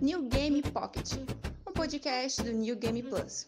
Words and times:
New 0.00 0.22
Game 0.30 0.62
Pocket, 0.62 1.12
um 1.68 1.72
podcast 1.74 2.42
do 2.42 2.50
New 2.50 2.74
Game 2.76 3.02
Plus. 3.02 3.46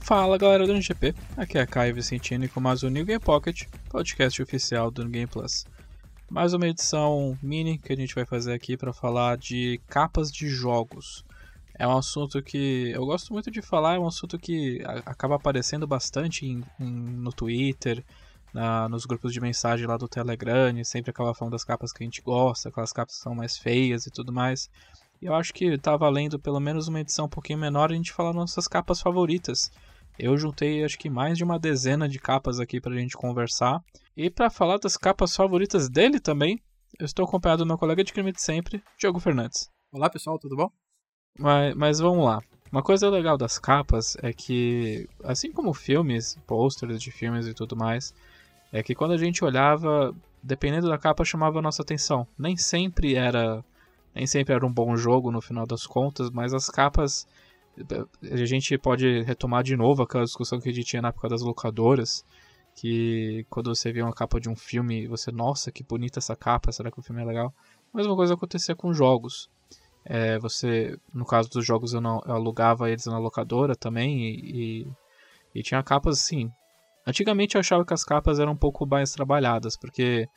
Fala 0.00 0.38
galera 0.38 0.66
do 0.66 0.72
NGP, 0.72 1.14
aqui 1.36 1.58
é 1.58 1.60
a 1.60 1.66
Caio 1.66 1.94
Vicentino 1.94 2.46
e 2.46 2.48
com 2.48 2.60
mais 2.60 2.82
um 2.82 2.88
New 2.88 3.04
Game 3.04 3.20
Pocket, 3.20 3.64
podcast 3.90 4.42
oficial 4.42 4.90
do 4.90 5.02
New 5.02 5.10
Game 5.10 5.26
Plus. 5.26 5.66
Mais 6.30 6.54
uma 6.54 6.66
edição 6.66 7.38
mini 7.42 7.76
que 7.76 7.92
a 7.92 7.96
gente 7.96 8.14
vai 8.14 8.24
fazer 8.24 8.54
aqui 8.54 8.78
para 8.78 8.94
falar 8.94 9.36
de 9.36 9.78
capas 9.86 10.32
de 10.32 10.48
jogos. 10.48 11.26
É 11.78 11.86
um 11.86 11.96
assunto 11.96 12.42
que 12.42 12.90
eu 12.90 13.04
gosto 13.06 13.32
muito 13.32 13.50
de 13.50 13.62
falar, 13.62 13.94
é 13.94 13.98
um 13.98 14.06
assunto 14.06 14.38
que 14.38 14.82
acaba 15.06 15.36
aparecendo 15.36 15.86
bastante 15.86 16.46
em, 16.46 16.62
em, 16.78 16.90
no 16.90 17.32
Twitter, 17.32 18.04
na, 18.52 18.88
nos 18.88 19.06
grupos 19.06 19.32
de 19.32 19.40
mensagem 19.40 19.86
lá 19.86 19.96
do 19.96 20.08
Telegram, 20.08 20.72
sempre 20.84 21.10
acaba 21.10 21.34
falando 21.34 21.52
das 21.52 21.64
capas 21.64 21.92
que 21.92 22.02
a 22.02 22.06
gente 22.06 22.20
gosta, 22.20 22.68
aquelas 22.68 22.92
capas 22.92 23.14
que 23.16 23.22
são 23.22 23.34
mais 23.34 23.56
feias 23.56 24.06
e 24.06 24.10
tudo 24.10 24.32
mais. 24.32 24.68
E 25.20 25.26
eu 25.26 25.34
acho 25.34 25.54
que 25.54 25.78
tá 25.78 25.96
valendo 25.96 26.38
pelo 26.38 26.60
menos 26.60 26.88
uma 26.88 27.00
edição 27.00 27.26
um 27.26 27.30
pouquinho 27.30 27.58
menor 27.58 27.90
a 27.90 27.94
gente 27.94 28.12
falar 28.12 28.32
nossas 28.32 28.68
capas 28.68 29.00
favoritas. 29.00 29.70
Eu 30.18 30.36
juntei 30.36 30.84
acho 30.84 30.98
que 30.98 31.08
mais 31.08 31.38
de 31.38 31.44
uma 31.44 31.58
dezena 31.58 32.08
de 32.08 32.18
capas 32.18 32.60
aqui 32.60 32.80
pra 32.80 32.94
gente 32.94 33.16
conversar. 33.16 33.82
E 34.16 34.28
para 34.28 34.50
falar 34.50 34.78
das 34.78 34.96
capas 34.96 35.34
favoritas 35.34 35.88
dele 35.88 36.20
também, 36.20 36.60
eu 36.98 37.06
estou 37.06 37.24
acompanhado 37.24 37.64
do 37.64 37.66
meu 37.66 37.78
colega 37.78 38.04
de 38.04 38.12
crime 38.12 38.32
de 38.32 38.42
sempre, 38.42 38.82
Diogo 38.98 39.18
Fernandes. 39.18 39.70
Olá 39.90 40.10
pessoal, 40.10 40.38
tudo 40.38 40.56
bom? 40.56 40.81
Mas, 41.38 41.74
mas 41.74 41.98
vamos 41.98 42.24
lá. 42.24 42.40
Uma 42.70 42.82
coisa 42.82 43.08
legal 43.10 43.36
das 43.36 43.58
capas 43.58 44.16
é 44.22 44.32
que, 44.32 45.08
assim 45.24 45.52
como 45.52 45.74
filmes, 45.74 46.38
posters 46.46 47.00
de 47.00 47.10
filmes 47.10 47.46
e 47.46 47.54
tudo 47.54 47.76
mais, 47.76 48.14
é 48.72 48.82
que 48.82 48.94
quando 48.94 49.12
a 49.12 49.18
gente 49.18 49.44
olhava, 49.44 50.14
dependendo 50.42 50.88
da 50.88 50.96
capa, 50.98 51.24
chamava 51.24 51.58
a 51.58 51.62
nossa 51.62 51.82
atenção. 51.82 52.26
Nem 52.38 52.56
sempre 52.56 53.14
era, 53.14 53.62
nem 54.14 54.26
sempre 54.26 54.54
era 54.54 54.66
um 54.66 54.72
bom 54.72 54.96
jogo 54.96 55.30
no 55.30 55.42
final 55.42 55.66
das 55.66 55.86
contas, 55.86 56.30
mas 56.30 56.54
as 56.54 56.68
capas 56.68 57.26
a 58.30 58.44
gente 58.44 58.76
pode 58.76 59.22
retomar 59.22 59.62
de 59.62 59.76
novo 59.76 60.02
aquela 60.02 60.24
discussão 60.24 60.60
que 60.60 60.68
a 60.68 60.72
gente 60.72 60.86
tinha 60.86 61.02
na 61.02 61.08
época 61.08 61.28
das 61.28 61.42
locadoras, 61.42 62.24
que 62.74 63.46
quando 63.48 63.74
você 63.74 63.92
vê 63.92 64.02
uma 64.02 64.12
capa 64.12 64.40
de 64.40 64.48
um 64.48 64.56
filme, 64.56 65.06
você, 65.06 65.30
nossa, 65.30 65.70
que 65.70 65.82
bonita 65.82 66.18
essa 66.18 66.36
capa, 66.36 66.72
será 66.72 66.90
que 66.90 66.98
o 66.98 67.02
filme 67.02 67.22
é 67.22 67.24
legal? 67.24 67.54
A 67.92 67.96
mesma 67.96 68.14
coisa 68.14 68.34
acontecia 68.34 68.74
com 68.74 68.92
jogos. 68.92 69.48
É, 70.04 70.38
você, 70.38 70.98
no 71.12 71.24
caso 71.24 71.48
dos 71.50 71.64
jogos, 71.64 71.92
eu, 71.94 72.00
não, 72.00 72.20
eu 72.26 72.34
alugava 72.34 72.90
eles 72.90 73.06
na 73.06 73.18
locadora 73.18 73.76
também 73.76 74.20
e, 74.20 74.82
e, 74.84 74.86
e, 75.54 75.62
tinha 75.62 75.82
capas 75.82 76.20
assim. 76.20 76.50
Antigamente 77.06 77.56
eu 77.56 77.60
achava 77.60 77.84
que 77.84 77.94
as 77.94 78.04
capas 78.04 78.38
eram 78.38 78.52
um 78.52 78.56
pouco 78.56 78.86
mais 78.86 79.12
trabalhadas, 79.12 79.76
porque 79.76 80.28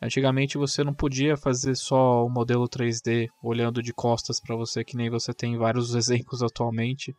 Antigamente 0.00 0.58
você 0.58 0.84
não 0.84 0.92
podia 0.92 1.36
fazer 1.36 1.74
só 1.74 2.24
o 2.26 2.28
modelo 2.28 2.68
3D 2.68 3.30
olhando 3.42 3.82
de 3.82 3.94
costas 3.94 4.38
para 4.38 4.54
você, 4.54 4.84
que 4.84 4.96
nem 4.96 5.08
você 5.08 5.32
tem 5.32 5.56
vários 5.56 5.94
exemplos 5.96 6.42
atualmente. 6.42 7.16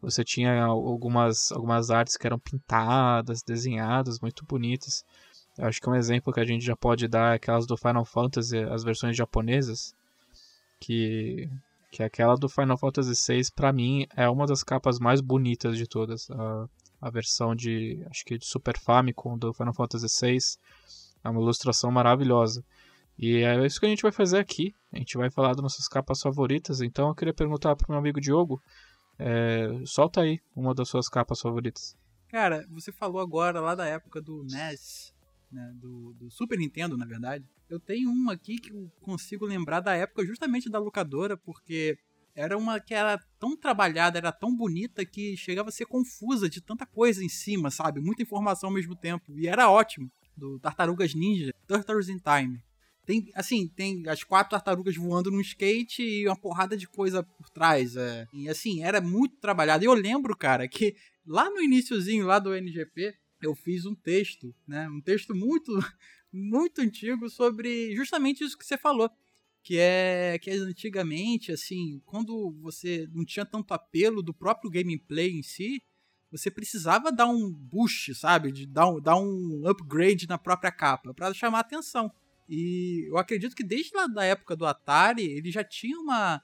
Você 0.00 0.22
tinha 0.22 0.62
algumas, 0.64 1.50
algumas 1.50 1.90
artes 1.90 2.16
que 2.16 2.26
eram 2.26 2.38
pintadas, 2.38 3.42
desenhadas, 3.42 4.20
muito 4.20 4.44
bonitas. 4.44 5.04
Eu 5.56 5.66
acho 5.66 5.80
que 5.80 5.90
um 5.90 5.94
exemplo 5.94 6.32
que 6.32 6.38
a 6.38 6.44
gente 6.44 6.64
já 6.64 6.76
pode 6.76 7.08
dar 7.08 7.32
é 7.32 7.36
aquelas 7.36 7.66
do 7.66 7.76
Final 7.76 8.04
Fantasy, 8.04 8.58
as 8.58 8.84
versões 8.84 9.16
japonesas, 9.16 9.94
que, 10.80 11.48
que 11.90 12.02
aquela 12.02 12.36
do 12.36 12.48
Final 12.48 12.78
Fantasy 12.78 13.32
VI, 13.32 13.52
para 13.54 13.72
mim, 13.72 14.06
é 14.16 14.28
uma 14.28 14.46
das 14.46 14.62
capas 14.62 14.98
mais 14.98 15.20
bonitas 15.20 15.76
de 15.76 15.86
todas. 15.86 16.30
A, 16.30 16.68
a 17.00 17.10
versão 17.10 17.54
de, 17.54 18.04
acho 18.10 18.24
que 18.24 18.38
de 18.38 18.46
Super 18.46 18.78
Famicom 18.78 19.38
do 19.38 19.52
Final 19.52 19.74
Fantasy 19.74 20.06
VI 20.20 20.38
é 21.24 21.28
uma 21.28 21.40
ilustração 21.40 21.90
maravilhosa. 21.90 22.64
E 23.18 23.42
é 23.42 23.66
isso 23.66 23.80
que 23.80 23.86
a 23.86 23.88
gente 23.88 24.02
vai 24.02 24.12
fazer 24.12 24.38
aqui. 24.38 24.74
A 24.92 24.98
gente 24.98 25.16
vai 25.16 25.30
falar 25.30 25.54
das 25.54 25.62
nossas 25.62 25.88
capas 25.88 26.20
favoritas. 26.20 26.80
Então 26.80 27.08
eu 27.08 27.14
queria 27.14 27.34
perguntar 27.34 27.74
pro 27.74 27.90
meu 27.90 27.98
amigo 27.98 28.20
Diogo. 28.20 28.62
É, 29.18 29.68
solta 29.84 30.20
aí 30.20 30.40
uma 30.54 30.72
das 30.72 30.88
suas 30.88 31.08
capas 31.08 31.40
favoritas. 31.40 31.96
Cara, 32.28 32.64
você 32.70 32.92
falou 32.92 33.20
agora 33.20 33.60
lá 33.60 33.74
da 33.74 33.86
época 33.86 34.20
do 34.20 34.44
NES, 34.44 35.14
né, 35.50 35.72
do, 35.76 36.12
do, 36.14 36.30
Super 36.30 36.58
Nintendo, 36.58 36.96
na 36.96 37.06
verdade. 37.06 37.44
Eu 37.68 37.80
tenho 37.80 38.10
uma 38.10 38.32
aqui 38.32 38.58
que 38.58 38.70
eu 38.70 38.90
consigo 39.00 39.46
lembrar 39.46 39.80
da 39.80 39.94
época 39.94 40.24
justamente 40.24 40.70
da 40.70 40.78
locadora, 40.78 41.36
porque 41.36 41.98
era 42.34 42.56
uma 42.56 42.78
que 42.78 42.94
era 42.94 43.18
tão 43.38 43.56
trabalhada, 43.56 44.18
era 44.18 44.30
tão 44.30 44.54
bonita 44.54 45.04
que 45.04 45.36
chegava 45.36 45.70
a 45.70 45.72
ser 45.72 45.86
confusa 45.86 46.48
de 46.48 46.60
tanta 46.60 46.86
coisa 46.86 47.24
em 47.24 47.28
cima, 47.28 47.70
sabe? 47.70 48.00
Muita 48.00 48.22
informação 48.22 48.68
ao 48.68 48.74
mesmo 48.74 48.94
tempo. 48.94 49.38
E 49.38 49.48
era 49.48 49.70
ótimo 49.70 50.10
do 50.36 50.58
Tartarugas 50.60 51.14
Ninja, 51.14 51.52
Turtles 51.66 52.08
in 52.08 52.18
Time. 52.18 52.62
Tem, 53.04 53.26
assim, 53.34 53.66
tem 53.66 54.06
as 54.06 54.22
quatro 54.22 54.50
tartarugas 54.50 54.94
voando 54.94 55.30
num 55.30 55.40
skate 55.40 56.02
e 56.02 56.28
uma 56.28 56.36
porrada 56.36 56.76
de 56.76 56.86
coisa 56.86 57.22
por 57.22 57.48
trás. 57.48 57.96
É. 57.96 58.26
E 58.32 58.48
assim, 58.48 58.84
era 58.84 59.00
muito 59.00 59.36
trabalhado. 59.38 59.82
E 59.82 59.86
eu 59.86 59.94
lembro, 59.94 60.36
cara, 60.36 60.68
que 60.68 60.94
lá 61.26 61.48
no 61.50 61.60
iníciozinho 61.60 62.26
lá 62.26 62.38
do 62.38 62.54
NGP, 62.54 63.14
eu 63.42 63.54
fiz 63.54 63.86
um 63.86 63.94
texto, 63.94 64.54
né? 64.66 64.88
Um 64.88 65.00
texto 65.00 65.34
muito, 65.34 65.72
muito 66.32 66.80
antigo 66.80 67.28
sobre 67.28 67.94
justamente 67.94 68.44
isso 68.44 68.58
que 68.58 68.64
você 68.64 68.78
falou. 68.78 69.10
Que 69.62 69.78
é 69.78 70.38
que 70.40 70.50
antigamente, 70.50 71.52
assim, 71.52 72.00
quando 72.06 72.52
você 72.60 73.08
não 73.12 73.24
tinha 73.24 73.44
tanto 73.44 73.74
apelo 73.74 74.22
do 74.22 74.32
próprio 74.32 74.70
gameplay 74.70 75.30
em 75.30 75.42
si, 75.42 75.82
você 76.30 76.50
precisava 76.50 77.10
dar 77.10 77.26
um 77.26 77.50
boost, 77.50 78.14
sabe? 78.14 78.52
De 78.52 78.66
dar 78.66 78.88
um, 78.88 79.00
dar 79.00 79.16
um 79.16 79.66
upgrade 79.66 80.28
na 80.28 80.38
própria 80.38 80.70
capa 80.70 81.14
para 81.14 81.32
chamar 81.34 81.60
atenção. 81.60 82.12
E 82.48 83.06
eu 83.08 83.18
acredito 83.18 83.54
que 83.54 83.64
desde 83.64 83.94
lá 83.94 84.06
da 84.06 84.24
época 84.24 84.56
do 84.56 84.66
Atari, 84.66 85.24
ele 85.24 85.50
já 85.50 85.62
tinha 85.62 85.98
uma, 85.98 86.42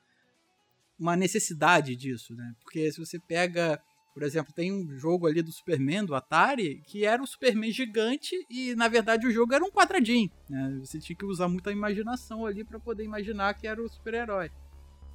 uma 0.99 1.17
necessidade 1.17 1.97
disso, 1.97 2.35
né? 2.35 2.55
Porque 2.63 2.91
se 2.93 2.99
você 2.99 3.19
pega, 3.19 3.83
por 4.15 4.23
exemplo, 4.23 4.55
tem 4.55 4.73
um 4.73 4.97
jogo 4.97 5.27
ali 5.27 5.43
do 5.43 5.51
Superman, 5.51 6.05
do 6.05 6.15
Atari, 6.15 6.81
que 6.87 7.05
era 7.05 7.21
o 7.21 7.27
Superman 7.27 7.73
gigante 7.73 8.47
e, 8.49 8.73
na 8.77 8.87
verdade, 8.87 9.27
o 9.27 9.31
jogo 9.33 9.53
era 9.53 9.65
um 9.65 9.71
quadradinho, 9.71 10.31
né? 10.49 10.79
Você 10.85 11.01
tinha 11.01 11.17
que 11.17 11.25
usar 11.25 11.49
muita 11.49 11.73
imaginação 11.73 12.47
ali 12.47 12.63
para 12.63 12.79
poder 12.79 13.03
imaginar 13.03 13.53
que 13.55 13.67
era 13.67 13.83
o 13.83 13.89
super-herói. 13.89 14.53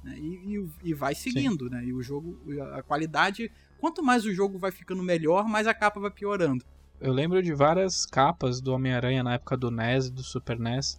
Né? 0.04 0.18
E, 0.18 0.56
e, 0.56 0.70
e, 0.90 0.94
vai 0.94 1.14
seguindo, 1.14 1.64
Sim. 1.64 1.70
né? 1.70 1.84
E 1.84 1.94
o 1.94 2.02
jogo, 2.02 2.38
a 2.74 2.82
qualidade 2.82 3.50
quanto 3.78 4.02
mais 4.02 4.26
o 4.26 4.34
jogo 4.34 4.58
vai 4.58 4.70
ficando 4.70 5.02
melhor, 5.02 5.48
mais 5.48 5.66
a 5.66 5.72
capa 5.72 5.98
vai 5.98 6.10
piorando. 6.10 6.62
Eu 7.00 7.14
lembro 7.14 7.42
de 7.42 7.54
várias 7.54 8.04
capas 8.04 8.60
do 8.60 8.74
Homem-Aranha 8.74 9.22
na 9.22 9.34
época 9.34 9.56
do 9.56 9.70
NES 9.70 10.08
e 10.08 10.12
do 10.12 10.22
Super 10.22 10.58
NES, 10.58 10.98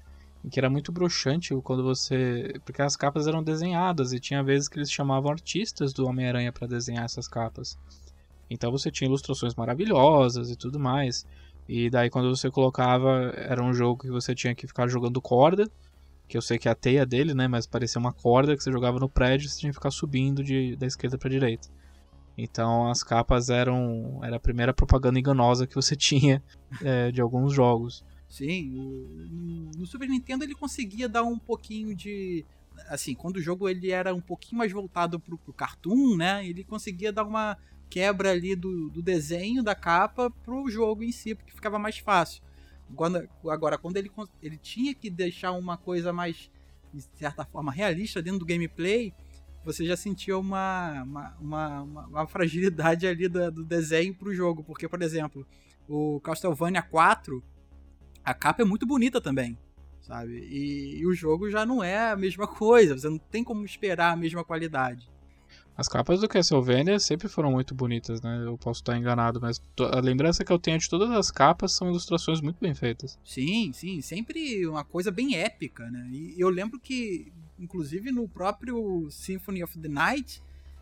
que 0.50 0.60
era 0.60 0.70
muito 0.70 0.92
broxante 0.92 1.54
quando 1.64 1.84
você. 1.84 2.60
Porque 2.66 2.82
as 2.82 2.96
capas 2.96 3.28
eram 3.28 3.44
desenhadas 3.44 4.14
e 4.14 4.20
tinha 4.20 4.44
vezes 4.44 4.68
que 4.68 4.78
eles 4.78 4.92
chamavam 4.92 5.32
artistas 5.32 5.94
do 5.94 6.08
Homem-Aranha 6.08 6.52
para 6.52 6.68
desenhar 6.68 7.06
essas 7.06 7.28
capas. 7.28 7.78
Então 8.50 8.72
você 8.72 8.92
tinha 8.92 9.08
ilustrações 9.08 9.56
maravilhosas 9.56 10.50
e 10.50 10.56
tudo 10.56 10.80
mais. 10.80 11.26
E 11.68 11.90
daí 11.90 12.10
quando 12.10 12.36
você 12.36 12.50
colocava, 12.50 13.32
era 13.36 13.64
um 13.64 13.74
jogo 13.74 14.02
que 14.02 14.10
você 14.10 14.36
tinha 14.36 14.54
que 14.54 14.68
ficar 14.68 14.88
jogando 14.88 15.22
corda, 15.22 15.70
que 16.28 16.36
eu 16.36 16.42
sei 16.42 16.58
que 16.58 16.68
é 16.68 16.72
a 16.72 16.76
teia 16.76 17.06
dele, 17.06 17.34
né, 17.34 17.48
mas 17.48 17.66
parecia 17.68 18.00
uma 18.00 18.12
corda 18.12 18.56
que 18.56 18.64
você 18.64 18.72
jogava 18.72 19.00
no 19.00 19.08
prédio 19.08 19.48
você 19.48 19.60
tinha 19.60 19.70
que 19.70 19.76
ficar 19.78 19.92
subindo 19.92 20.44
de, 20.44 20.76
da 20.76 20.86
esquerda 20.86 21.18
para 21.18 21.30
direita. 21.30 21.70
Então 22.38 22.90
as 22.90 23.04
capas 23.04 23.50
eram 23.50 24.20
era 24.24 24.38
a 24.38 24.40
primeira 24.40 24.74
propaganda 24.74 25.20
enganosa 25.20 25.68
que 25.68 25.76
você 25.76 25.96
tinha 25.98 26.44
é, 26.82 27.12
de 27.12 27.22
alguns 27.22 27.54
jogos. 27.54 28.04
Sim, 28.32 29.70
no 29.76 29.86
Super 29.86 30.08
Nintendo 30.08 30.46
ele 30.46 30.56
conseguia 30.56 31.10
dar 31.10 31.24
um 31.24 31.38
pouquinho 31.38 31.94
de 31.94 32.46
assim, 32.88 33.14
quando 33.14 33.36
o 33.36 33.42
jogo 33.42 33.68
ele 33.68 33.92
era 33.92 34.16
um 34.16 34.22
pouquinho 34.22 34.60
mais 34.60 34.72
voltado 34.72 35.20
pro, 35.20 35.38
pro 35.38 35.52
cartoon, 35.52 36.16
né? 36.16 36.48
Ele 36.48 36.64
conseguia 36.64 37.12
dar 37.12 37.26
uma 37.26 37.58
quebra 37.90 38.32
ali 38.32 38.56
do, 38.56 38.90
do 38.90 39.02
desenho 39.02 39.62
da 39.62 39.76
capa 39.76 40.32
pro 40.46 40.70
jogo 40.70 41.04
em 41.04 41.12
si, 41.12 41.36
porque 41.36 41.52
ficava 41.52 41.78
mais 41.78 41.98
fácil. 41.98 42.42
Quando, 42.96 43.28
agora, 43.50 43.78
quando 43.78 43.98
ele, 43.98 44.10
ele 44.42 44.58
tinha 44.58 44.96
que 44.96 45.10
deixar 45.10 45.52
uma 45.52 45.76
coisa 45.76 46.14
mais, 46.14 46.50
de 46.94 47.04
certa 47.16 47.44
forma, 47.44 47.70
realista 47.70 48.22
dentro 48.22 48.40
do 48.40 48.46
gameplay, 48.46 49.14
você 49.66 49.86
já 49.86 49.98
sentia 49.98 50.38
uma, 50.38 51.04
uma, 51.04 51.38
uma, 51.38 51.82
uma 51.82 52.28
fragilidade 52.28 53.06
ali 53.06 53.28
do, 53.28 53.52
do 53.52 53.66
desenho 53.66 54.16
pro 54.16 54.34
jogo. 54.34 54.64
Porque, 54.64 54.88
por 54.88 55.02
exemplo, 55.02 55.46
o 55.86 56.22
Castlevania 56.22 56.82
4, 56.82 57.44
a 58.24 58.34
capa 58.34 58.62
é 58.62 58.66
muito 58.66 58.86
bonita 58.86 59.20
também, 59.20 59.58
sabe? 60.02 60.34
E, 60.50 61.00
e, 61.00 61.06
o 61.06 61.14
jogo 61.14 61.50
já 61.50 61.66
não 61.66 61.84
é 61.84 62.12
a 62.12 62.16
mesma 62.16 62.48
coisa, 62.48 62.98
você 62.98 63.10
não 63.10 63.18
tem 63.18 63.44
como 63.44 63.66
esperar 63.66 64.14
a 64.14 64.16
mesma 64.16 64.44
qualidade. 64.44 65.10
As 65.76 65.88
capas 65.88 66.20
do 66.20 66.28
Castlevania 66.28 67.00
sempre 67.00 67.28
foram 67.28 67.52
muito 67.52 67.74
bonitas, 67.74 68.22
né? 68.22 68.44
Eu 68.46 68.58
posso 68.58 68.82
estar 68.82 68.98
enganado, 68.98 69.40
mas 69.42 69.64
a 69.80 70.00
lembrança 70.00 70.44
que 70.44 70.52
eu 70.52 70.60
tenho 70.60 70.78
de 70.78 70.90
todas 70.90 71.10
as 71.10 71.32
capas 71.32 71.72
são 71.72 71.90
ilustrações 71.90 72.42
muito 72.42 72.58
bem 72.60 72.76
feitas. 72.76 73.18
Sim, 73.24 73.72
sim, 73.74 74.02
sempre 74.02 74.68
uma 74.68 74.84
coisa 74.84 75.10
bem 75.10 75.36
épica, 75.38 75.90
né? 75.90 76.08
E 76.12 76.36
eu 76.38 76.50
lembro 76.50 76.80
que 76.80 77.32
inclusive 77.62 78.12
no 78.12 78.28
próprio 78.28 79.10
Symphony 79.12 79.64
of 79.64 79.78
the 79.78 79.88
Night, 79.88 80.42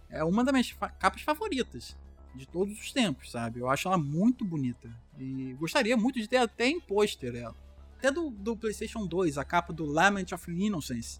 é 0.09 0.23
uma 0.23 0.43
das 0.43 0.53
minhas 0.53 0.69
fa 0.69 0.89
capas 0.89 1.21
favoritas. 1.21 1.95
De 2.35 2.47
todos 2.47 2.79
os 2.79 2.91
tempos, 2.91 3.31
sabe? 3.31 3.59
Eu 3.59 3.69
acho 3.69 3.87
ela 3.87 3.97
muito 3.97 4.45
bonita. 4.45 4.89
E 5.17 5.53
gostaria 5.59 5.97
muito 5.97 6.19
de 6.19 6.27
ter 6.27 6.37
até 6.37 6.67
em 6.67 6.79
pôster 6.79 7.35
ela. 7.35 7.55
Até 7.97 8.11
do, 8.11 8.29
do 8.29 8.55
PlayStation 8.55 9.05
2, 9.05 9.37
a 9.37 9.43
capa 9.43 9.73
do 9.73 9.85
Lament 9.85 10.31
of 10.33 10.51
Innocence. 10.51 11.19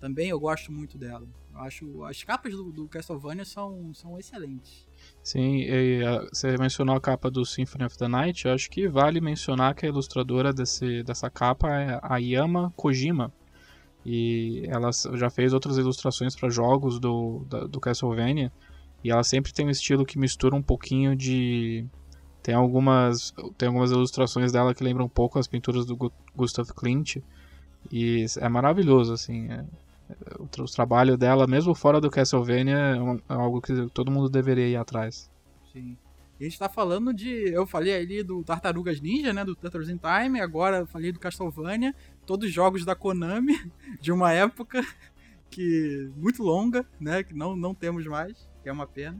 Também 0.00 0.28
eu 0.28 0.38
gosto 0.38 0.70
muito 0.70 0.98
dela. 0.98 1.26
Eu 1.54 1.60
acho 1.60 2.04
as 2.04 2.22
capas 2.22 2.52
do, 2.52 2.70
do 2.70 2.86
Castlevania 2.88 3.44
são, 3.44 3.94
são 3.94 4.18
excelentes. 4.18 4.86
Sim, 5.22 5.62
e 5.62 6.04
a, 6.04 6.20
você 6.32 6.56
mencionou 6.58 6.96
a 6.96 7.00
capa 7.00 7.30
do 7.30 7.44
Symphony 7.46 7.84
of 7.84 7.96
the 7.96 8.08
Night. 8.08 8.46
Eu 8.46 8.52
acho 8.52 8.70
que 8.70 8.88
vale 8.88 9.20
mencionar 9.20 9.74
que 9.74 9.86
a 9.86 9.88
ilustradora 9.88 10.52
desse, 10.52 11.02
dessa 11.02 11.30
capa 11.30 11.68
é 11.68 11.98
a 12.02 12.16
Yama 12.18 12.72
Kojima. 12.76 13.32
E 14.04 14.64
ela 14.68 14.90
já 15.14 15.30
fez 15.30 15.52
outras 15.52 15.78
ilustrações 15.78 16.36
para 16.36 16.48
jogos 16.48 17.00
do, 17.00 17.44
da, 17.48 17.66
do 17.66 17.80
Castlevania. 17.80 18.52
E 19.06 19.10
ela 19.12 19.22
sempre 19.22 19.52
tem 19.52 19.64
um 19.64 19.70
estilo 19.70 20.04
que 20.04 20.18
mistura 20.18 20.56
um 20.56 20.62
pouquinho 20.62 21.14
de. 21.14 21.86
Tem 22.42 22.56
algumas, 22.56 23.32
tem 23.56 23.68
algumas 23.68 23.92
ilustrações 23.92 24.50
dela 24.50 24.74
que 24.74 24.82
lembram 24.82 25.06
um 25.06 25.08
pouco 25.08 25.38
as 25.38 25.46
pinturas 25.46 25.86
do 25.86 26.12
Gustav 26.34 26.68
Klimt. 26.74 27.22
E 27.92 28.26
é 28.36 28.48
maravilhoso, 28.48 29.12
assim. 29.12 29.46
É, 29.48 29.64
o, 30.40 30.42
o 30.42 30.64
trabalho 30.66 31.16
dela, 31.16 31.46
mesmo 31.46 31.72
fora 31.72 32.00
do 32.00 32.10
Castlevania, 32.10 32.76
é, 32.76 33.32
é 33.32 33.36
algo 33.36 33.62
que 33.62 33.88
todo 33.90 34.10
mundo 34.10 34.28
deveria 34.28 34.66
ir 34.66 34.74
atrás. 34.74 35.30
Sim. 35.72 35.96
E 36.40 36.44
a 36.44 36.48
gente 36.48 36.58
tá 36.58 36.68
falando 36.68 37.14
de. 37.14 37.30
Eu 37.30 37.64
falei 37.64 37.94
ali 37.94 38.24
do 38.24 38.42
Tartarugas 38.42 39.00
Ninja, 39.00 39.32
né? 39.32 39.44
Do 39.44 39.54
Turtles 39.54 39.88
in 39.88 39.98
Time. 39.98 40.40
Agora 40.40 40.84
falei 40.84 41.12
do 41.12 41.20
Castlevania. 41.20 41.94
Todos 42.26 42.50
jogos 42.50 42.84
da 42.84 42.96
Konami, 42.96 43.70
de 44.02 44.10
uma 44.10 44.32
época 44.32 44.84
que. 45.48 46.10
muito 46.16 46.42
longa, 46.42 46.84
né? 46.98 47.22
Que 47.22 47.34
não, 47.34 47.54
não 47.54 47.72
temos 47.72 48.04
mais, 48.04 48.48
que 48.66 48.70
é 48.70 48.72
uma 48.72 48.86
pena. 48.88 49.16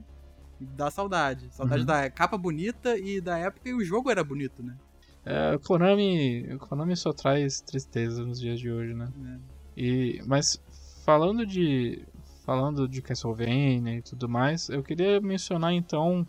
Dá 0.58 0.90
saudade. 0.90 1.48
Saudade 1.52 1.82
uhum. 1.82 1.86
da 1.86 2.10
capa 2.10 2.36
bonita 2.36 2.98
e 2.98 3.20
da 3.20 3.38
época 3.38 3.68
e 3.68 3.72
o 3.72 3.84
jogo 3.84 4.10
era 4.10 4.24
bonito, 4.24 4.60
né? 4.60 4.76
É, 5.24 5.54
o 5.54 5.60
Konami, 5.60 6.52
o 6.52 6.58
Konami 6.58 6.96
só 6.96 7.12
traz 7.12 7.60
tristeza 7.60 8.24
nos 8.24 8.40
dias 8.40 8.58
de 8.58 8.72
hoje, 8.72 8.92
né? 8.92 9.08
É. 9.24 9.80
E, 9.80 10.22
mas 10.26 10.60
falando 11.04 11.46
de 11.46 12.04
falando 12.44 12.88
de 12.88 13.00
Castlevania 13.00 13.98
e 13.98 14.02
tudo 14.02 14.28
mais, 14.28 14.68
eu 14.68 14.82
queria 14.82 15.20
mencionar 15.20 15.72
então, 15.72 16.26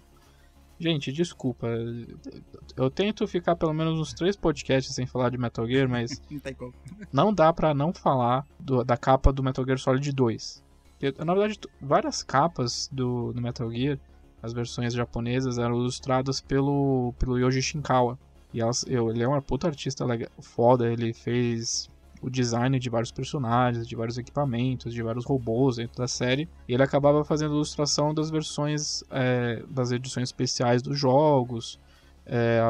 gente, 0.80 1.12
desculpa, 1.12 1.68
eu 2.75 2.92
tento 2.92 3.28
ficar 3.28 3.56
pelo 3.56 3.74
menos 3.74 4.00
uns 4.00 4.14
três 4.14 4.36
podcasts 4.36 4.94
sem 4.94 5.08
falar 5.08 5.30
de 5.31 5.40
Metal 5.40 5.66
Gear, 5.68 5.90
mas 5.90 6.22
não 7.12 7.34
dá 7.34 7.52
para 7.52 7.74
não 7.74 7.92
falar 7.92 8.46
do, 8.60 8.84
da 8.84 8.98
capa 8.98 9.34
do 9.34 9.42
Metal 9.42 9.66
Gear 9.66 9.80
Solid 9.80 10.12
2. 10.12 10.67
Na 11.23 11.33
verdade, 11.33 11.59
várias 11.81 12.23
capas 12.23 12.89
do, 12.91 13.31
do 13.31 13.41
Metal 13.41 13.71
Gear, 13.71 13.99
as 14.41 14.53
versões 14.53 14.94
japonesas, 14.94 15.57
eram 15.57 15.75
ilustradas 15.75 16.41
pelo, 16.41 17.13
pelo 17.19 17.38
Yoji 17.38 17.61
Shinkawa. 17.61 18.17
E 18.53 18.61
elas, 18.61 18.83
eu, 18.88 19.09
ele 19.09 19.23
é 19.23 19.27
uma 19.27 19.41
puta 19.41 19.67
artista 19.67 20.05
legal, 20.05 20.29
foda, 20.39 20.91
ele 20.91 21.13
fez 21.13 21.89
o 22.21 22.29
design 22.29 22.79
de 22.79 22.89
vários 22.89 23.11
personagens, 23.11 23.88
de 23.88 23.95
vários 23.95 24.17
equipamentos, 24.17 24.94
de 24.94 25.03
vários 25.03 25.25
robôs 25.25 25.75
dentro 25.75 25.97
da 25.97 26.07
série. 26.07 26.49
E 26.67 26.73
ele 26.73 26.83
acabava 26.83 27.23
fazendo 27.23 27.53
ilustração 27.53 28.13
das 28.13 28.29
versões 28.29 29.03
é, 29.11 29.63
das 29.69 29.91
edições 29.91 30.29
especiais 30.29 30.81
dos 30.81 30.97
jogos. 30.97 31.79
É, 32.25 32.61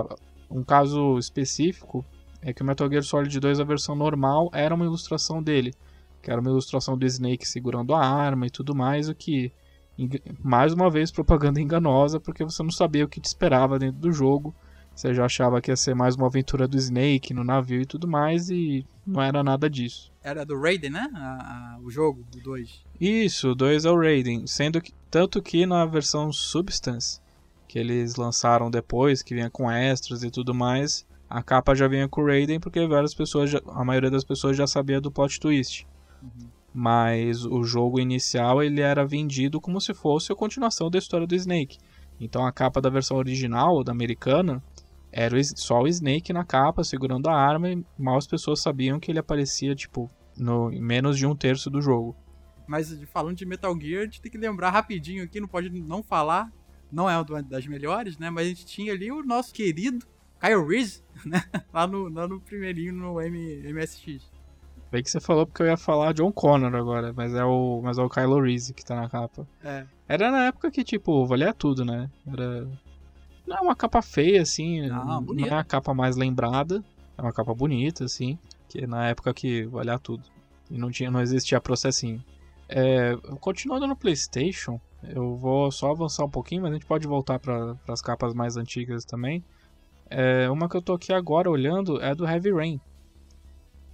um 0.50 0.64
caso 0.64 1.18
específico 1.18 2.06
é 2.42 2.54
que 2.54 2.62
o 2.62 2.66
Metal 2.66 2.90
Gear 2.90 3.04
Solid 3.04 3.40
2, 3.40 3.60
a 3.60 3.64
versão 3.64 3.96
normal, 3.96 4.50
era 4.54 4.76
uma 4.76 4.86
ilustração 4.86 5.42
dele, 5.42 5.74
que 6.22 6.32
era 6.32 6.42
uma 6.42 6.50
ilustração 6.50 6.98
do 6.98 7.06
Snake 7.06 7.48
segurando 7.48 7.94
a 7.94 8.06
arma 8.06 8.48
e 8.48 8.50
tudo 8.50 8.76
mais, 8.76 9.10
o 9.10 9.16
que 9.16 9.52
mais 10.44 10.74
uma 10.74 10.90
vez 10.90 11.12
propaganda 11.12 11.60
enganosa, 11.60 12.20
porque 12.20 12.44
você 12.44 12.62
não 12.62 12.72
sabia 12.72 13.04
o 13.04 13.08
que 13.08 13.20
te 13.20 13.26
esperava 13.26 13.80
dentro 13.80 14.00
do 14.00 14.12
jogo. 14.12 14.54
Você 14.94 15.14
já 15.14 15.26
achava 15.26 15.62
que 15.62 15.72
ia 15.72 15.76
ser 15.76 15.96
mais 15.96 16.16
uma 16.16 16.26
aventura 16.26 16.68
do 16.68 16.78
Snake 16.78 17.34
no 17.34 17.44
navio 17.44 17.82
e 17.82 17.86
tudo 17.86 18.08
mais, 18.08 18.50
e 18.50 18.86
não 19.06 19.22
era 19.22 19.44
nada 19.44 19.70
disso. 19.70 20.12
Era 20.24 20.44
do 20.44 20.60
Raiden, 20.60 20.90
né? 20.90 21.08
A, 21.14 21.76
a, 21.76 21.80
o 21.84 21.90
jogo 21.92 22.24
do 22.32 22.40
2. 22.40 22.84
Isso, 23.00 23.50
o 23.50 23.56
2 23.56 23.86
é 23.86 23.92
o 23.92 24.00
Raiden. 24.00 24.48
Sendo 24.48 24.82
que, 24.82 24.92
tanto 25.12 25.42
que 25.42 25.68
na 25.68 25.86
versão 25.86 26.32
Substance, 26.32 27.22
que 27.68 27.78
eles 27.78 28.16
lançaram 28.16 28.72
depois, 28.72 29.22
que 29.22 29.36
vinha 29.36 29.52
com 29.52 29.70
extras 29.70 30.24
e 30.24 30.32
tudo 30.32 30.54
mais, 30.54 31.06
a 31.30 31.44
capa 31.44 31.76
já 31.76 31.88
vinha 31.88 32.08
com 32.08 32.22
o 32.22 32.26
Raiden, 32.26 32.60
porque 32.60 32.86
várias 32.88 33.14
pessoas, 33.14 33.52
já, 33.52 33.62
a 33.68 33.86
maioria 33.86 34.10
das 34.10 34.24
pessoas 34.24 34.58
já 34.58 34.66
sabia 34.66 35.00
do 35.00 35.12
plot 35.12 35.40
twist. 35.40 35.86
Mas 36.74 37.46
o 37.46 37.64
jogo 37.64 38.00
inicial 38.00 38.62
ele 38.62 38.82
era 38.82 39.06
vendido 39.06 39.60
como 39.60 39.82
se 39.82 39.94
fosse 39.94 40.32
a 40.32 40.36
continuação 40.36 40.90
da 40.90 41.00
história 41.00 41.26
do 41.26 41.36
Snake. 41.36 41.78
Então 42.20 42.46
a 42.46 42.52
capa 42.52 42.82
da 42.82 42.90
versão 42.90 43.18
original, 43.18 43.84
da 43.84 43.92
americana, 43.92 44.62
era 45.12 45.42
só 45.44 45.82
o 45.82 45.88
Snake 45.88 46.34
na 46.34 46.44
capa, 46.44 46.84
segurando 46.84 47.30
a 47.30 47.36
arma, 47.36 47.70
e 47.72 47.84
mal 47.98 48.18
as 48.18 48.28
pessoas 48.28 48.62
sabiam 48.62 49.00
que 49.00 49.12
ele 49.12 49.20
aparecia, 49.20 49.74
tipo, 49.74 50.10
no, 50.38 50.72
em 50.72 50.82
menos 50.82 51.18
de 51.18 51.26
um 51.26 51.36
terço 51.36 51.70
do 51.70 51.82
jogo. 51.82 52.16
Mas 52.68 53.02
falando 53.14 53.38
de 53.38 53.46
Metal 53.46 53.76
Gear, 53.80 54.02
a 54.02 54.06
gente 54.06 54.22
tem 54.22 54.32
que 54.32 54.38
lembrar 54.38 54.70
rapidinho 54.70 55.24
aqui, 55.24 55.40
não 55.40 55.48
pode 55.48 55.70
não 55.70 56.04
falar, 56.04 56.52
não 56.92 57.10
é 57.10 57.18
uma 57.18 57.42
das 57.42 57.66
melhores, 57.66 58.18
né? 58.18 58.30
Mas 58.30 58.46
a 58.46 58.50
gente 58.50 58.66
tinha 58.66 58.94
ali 58.94 59.12
o 59.12 59.24
nosso 59.24 59.54
querido 59.54 60.06
Kyle 60.40 60.66
Reese, 60.68 61.02
né? 61.26 61.44
Lá 61.74 61.88
no, 61.88 62.10
lá 62.10 62.28
no 62.28 62.40
primeirinho 62.42 62.94
no 62.94 63.22
M, 63.22 63.74
MSX. 63.74 64.30
Bem 64.92 65.04
que 65.04 65.12
você 65.12 65.20
falou 65.20 65.46
porque 65.46 65.62
eu 65.62 65.68
ia 65.68 65.78
falar 65.78 66.14
John 66.14 66.32
Connor 66.32 66.74
agora, 66.74 67.14
mas 67.14 67.34
é 67.34 67.44
o, 67.44 67.82
mas 67.84 67.98
é 67.98 68.02
o 68.02 68.10
Kylo 68.10 68.42
Reese 68.42 68.74
que 68.74 68.86
tá 68.86 68.96
na 68.96 69.10
capa. 69.10 69.46
É. 69.64 69.86
Era 70.08 70.32
na 70.32 70.46
época 70.46 70.72
que, 70.72 70.84
tipo, 70.84 71.26
valia 71.26 71.54
tudo, 71.54 71.84
né? 71.84 72.10
Era 72.26 72.68
não 73.48 73.58
é 73.58 73.62
uma 73.62 73.76
capa 73.76 74.02
feia, 74.02 74.42
assim. 74.42 74.88
Não, 74.88 75.22
não 75.22 75.48
é 75.48 75.54
a 75.54 75.64
capa 75.64 75.94
mais 75.94 76.18
lembrada. 76.18 76.84
É 77.18 77.22
uma 77.22 77.32
capa 77.32 77.54
bonita, 77.56 78.04
assim. 78.04 78.38
Que 78.68 78.86
na 78.86 79.08
época 79.08 79.34
que 79.34 79.66
valia 79.66 79.98
tudo. 79.98 80.24
E 80.70 80.78
não, 80.78 80.92
tinha, 80.92 81.10
não 81.10 81.22
existia 81.22 81.62
processinho. 81.62 82.22
É, 82.68 83.16
continuando 83.40 83.88
no 83.88 83.96
PlayStation, 83.96 84.80
eu 85.02 85.38
vou 85.38 85.72
só 85.72 85.92
avançar 85.92 86.26
um 86.26 86.30
pouquinho, 86.30 86.64
mas 86.64 86.72
a 86.72 86.74
gente 86.74 86.86
pode 86.86 87.08
voltar 87.08 87.40
para 87.40 87.78
as 87.88 88.02
capas 88.02 88.34
mais 88.34 88.58
antigas 88.58 89.06
também. 89.06 89.42
É, 90.10 90.50
uma 90.50 90.68
que 90.68 90.76
eu 90.76 90.82
tô 90.82 90.94
aqui 90.94 91.14
agora 91.14 91.50
olhando 91.50 92.02
é 92.02 92.14
do 92.14 92.28
Heavy 92.28 92.52
Rain. 92.52 92.82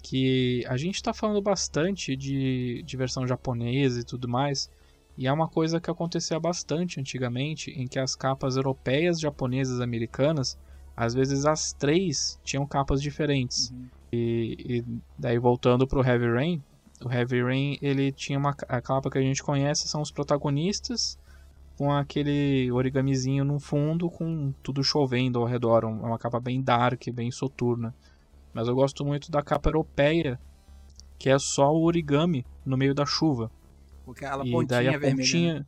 Que 0.03 0.63
a 0.67 0.77
gente 0.77 0.95
está 0.95 1.13
falando 1.13 1.41
bastante 1.41 2.15
de, 2.15 2.83
de 2.83 2.97
versão 2.97 3.25
japonesa 3.25 4.01
e 4.01 4.03
tudo 4.03 4.27
mais. 4.27 4.69
E 5.17 5.27
é 5.27 5.33
uma 5.33 5.47
coisa 5.47 5.79
que 5.79 5.89
acontecia 5.89 6.39
bastante 6.39 6.99
antigamente, 6.99 7.71
em 7.71 7.87
que 7.87 7.97
as 7.97 8.15
capas 8.15 8.55
europeias, 8.55 9.19
japonesas, 9.19 9.79
americanas, 9.79 10.57
às 10.95 11.13
vezes 11.13 11.45
as 11.45 11.73
três 11.73 12.39
tinham 12.43 12.67
capas 12.67 13.01
diferentes. 13.01 13.71
Uhum. 13.71 13.87
E, 14.11 14.57
e, 14.59 14.85
daí 15.17 15.39
voltando 15.39 15.87
para 15.87 15.99
o 15.99 16.05
Heavy 16.05 16.31
Rain, 16.31 16.63
o 17.03 17.11
Heavy 17.11 17.41
Rain 17.41 17.77
ele 17.81 18.11
tinha 18.11 18.37
uma 18.37 18.55
a 18.67 18.81
capa 18.81 19.09
que 19.09 19.17
a 19.17 19.21
gente 19.21 19.41
conhece 19.41 19.87
são 19.87 20.01
os 20.01 20.11
protagonistas 20.11 21.17
com 21.77 21.91
aquele 21.91 22.71
origamizinho 22.71 23.43
no 23.43 23.59
fundo 23.59 24.09
com 24.09 24.53
tudo 24.61 24.83
chovendo 24.83 25.39
ao 25.39 25.45
redor, 25.45 25.83
é 25.83 25.87
uma 25.87 26.19
capa 26.19 26.39
bem 26.39 26.61
dark, 26.61 27.01
bem 27.11 27.31
soturna. 27.31 27.93
Mas 28.53 28.67
eu 28.67 28.75
gosto 28.75 29.03
muito 29.03 29.31
da 29.31 29.41
capa 29.41 29.69
europeia, 29.69 30.39
que 31.17 31.29
é 31.29 31.39
só 31.39 31.73
o 31.73 31.83
origami 31.83 32.45
no 32.65 32.77
meio 32.77 32.93
da 32.93 33.05
chuva. 33.05 33.51
Com 34.05 34.11
aquela 34.11 34.43
pontinha 34.43 34.63
e 34.63 34.65
daí 34.67 34.87
a 34.87 34.91
vermelha. 34.91 35.15
Pontinha, 35.15 35.59
né? 35.59 35.65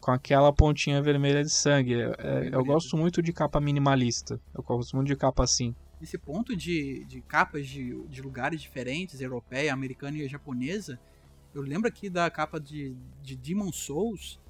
Com 0.00 0.10
aquela 0.10 0.52
pontinha 0.52 1.02
vermelha 1.02 1.42
de 1.42 1.50
sangue. 1.50 1.94
É, 1.94 2.16
é 2.18 2.50
eu 2.52 2.64
gosto 2.64 2.96
muito 2.96 3.22
de 3.22 3.32
capa 3.32 3.60
minimalista. 3.60 4.40
Eu 4.54 4.62
gosto 4.62 4.96
muito 4.96 5.08
de 5.08 5.16
capa 5.16 5.44
assim. 5.44 5.74
Esse 6.00 6.18
ponto 6.18 6.56
de, 6.56 7.04
de 7.04 7.20
capas 7.20 7.66
de, 7.68 8.02
de 8.08 8.20
lugares 8.20 8.60
diferentes, 8.60 9.20
europeia, 9.20 9.72
americana 9.72 10.18
e 10.18 10.28
japonesa, 10.28 10.98
eu 11.54 11.62
lembro 11.62 11.86
aqui 11.86 12.10
da 12.10 12.28
capa 12.28 12.58
de, 12.58 12.96
de 13.22 13.36
Demon 13.36 13.70
Souls, 13.70 14.40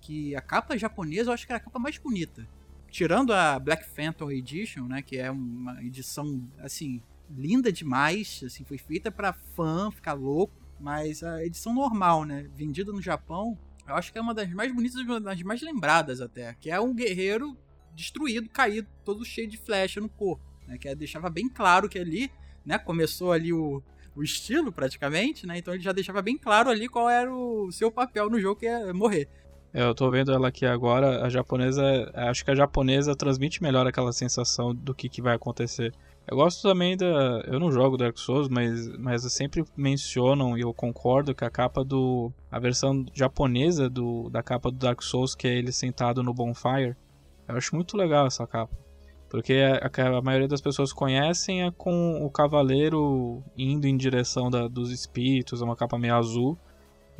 que 0.00 0.36
a 0.36 0.42
capa 0.42 0.76
japonesa 0.76 1.30
eu 1.30 1.34
acho 1.34 1.46
que 1.46 1.52
era 1.52 1.58
a 1.60 1.64
capa 1.64 1.78
mais 1.78 1.96
bonita. 1.96 2.46
Tirando 2.90 3.32
a 3.32 3.58
Black 3.58 3.88
Phantom 3.88 4.30
Edition, 4.30 4.86
né, 4.86 5.02
que 5.02 5.16
é 5.16 5.30
uma 5.30 5.82
edição 5.82 6.42
assim 6.58 7.02
linda 7.30 7.72
demais, 7.72 8.42
assim 8.44 8.64
foi 8.64 8.78
feita 8.78 9.10
para 9.10 9.32
fã 9.32 9.90
ficar 9.90 10.14
louco. 10.14 10.60
Mas 10.80 11.22
a 11.22 11.44
edição 11.44 11.74
normal, 11.74 12.24
né? 12.24 12.48
Vendida 12.56 12.90
no 12.90 13.02
Japão, 13.02 13.58
eu 13.86 13.94
acho 13.94 14.10
que 14.10 14.18
é 14.18 14.20
uma 14.20 14.32
das 14.32 14.50
mais 14.50 14.74
bonitas, 14.74 15.00
uma 15.02 15.20
das 15.20 15.42
mais 15.42 15.60
lembradas 15.60 16.20
até. 16.20 16.54
Que 16.54 16.70
é 16.70 16.80
um 16.80 16.94
guerreiro 16.94 17.56
destruído, 17.94 18.48
caído, 18.48 18.88
todo 19.04 19.24
cheio 19.24 19.46
de 19.46 19.58
flecha 19.58 20.00
no 20.00 20.08
corpo. 20.08 20.42
Né? 20.66 20.78
Que 20.78 20.94
deixava 20.94 21.28
bem 21.28 21.48
claro 21.48 21.88
que 21.88 21.98
ali, 21.98 22.30
né? 22.64 22.78
Começou 22.78 23.30
ali 23.30 23.52
o, 23.52 23.82
o 24.16 24.22
estilo 24.22 24.72
praticamente, 24.72 25.46
né? 25.46 25.58
Então 25.58 25.74
ele 25.74 25.82
já 25.82 25.92
deixava 25.92 26.22
bem 26.22 26.38
claro 26.38 26.70
ali 26.70 26.88
qual 26.88 27.10
era 27.10 27.32
o 27.32 27.70
seu 27.70 27.92
papel 27.92 28.30
no 28.30 28.40
jogo, 28.40 28.60
que 28.60 28.66
é 28.66 28.92
morrer. 28.92 29.28
É, 29.72 29.82
eu 29.82 29.94
tô 29.94 30.10
vendo 30.10 30.32
ela 30.32 30.48
aqui 30.48 30.66
agora, 30.66 31.24
a 31.24 31.28
japonesa, 31.28 31.82
acho 32.14 32.44
que 32.44 32.50
a 32.50 32.54
japonesa 32.54 33.14
transmite 33.14 33.62
melhor 33.62 33.86
aquela 33.86 34.12
sensação 34.12 34.74
do 34.74 34.94
que, 34.94 35.08
que 35.08 35.22
vai 35.22 35.36
acontecer. 35.36 35.94
Eu 36.26 36.36
gosto 36.36 36.62
também 36.62 36.96
da. 36.96 37.42
Eu 37.46 37.58
não 37.58 37.72
jogo 37.72 37.96
Dark 37.96 38.16
Souls, 38.18 38.48
mas, 38.48 38.88
mas 38.98 39.22
sempre 39.32 39.64
mencionam 39.76 40.56
e 40.56 40.60
eu 40.60 40.72
concordo 40.72 41.34
que 41.34 41.44
a 41.44 41.50
capa 41.50 41.84
do. 41.84 42.32
A 42.50 42.58
versão 42.58 43.04
japonesa 43.12 43.88
do, 43.88 44.28
da 44.30 44.42
capa 44.42 44.70
do 44.70 44.76
Dark 44.76 45.02
Souls, 45.02 45.34
que 45.34 45.48
é 45.48 45.56
ele 45.56 45.72
sentado 45.72 46.22
no 46.22 46.34
bonfire. 46.34 46.96
Eu 47.48 47.56
acho 47.56 47.74
muito 47.74 47.96
legal 47.96 48.26
essa 48.26 48.46
capa. 48.46 48.76
Porque 49.28 49.54
a, 49.54 50.18
a 50.18 50.22
maioria 50.22 50.48
das 50.48 50.60
pessoas 50.60 50.92
conhecem 50.92 51.64
é 51.64 51.70
com 51.70 52.24
o 52.24 52.30
cavaleiro 52.30 53.42
indo 53.56 53.86
em 53.86 53.96
direção 53.96 54.50
da, 54.50 54.68
dos 54.68 54.90
espíritos, 54.90 55.62
é 55.62 55.64
uma 55.64 55.76
capa 55.76 55.98
meio 55.98 56.14
azul. 56.14 56.58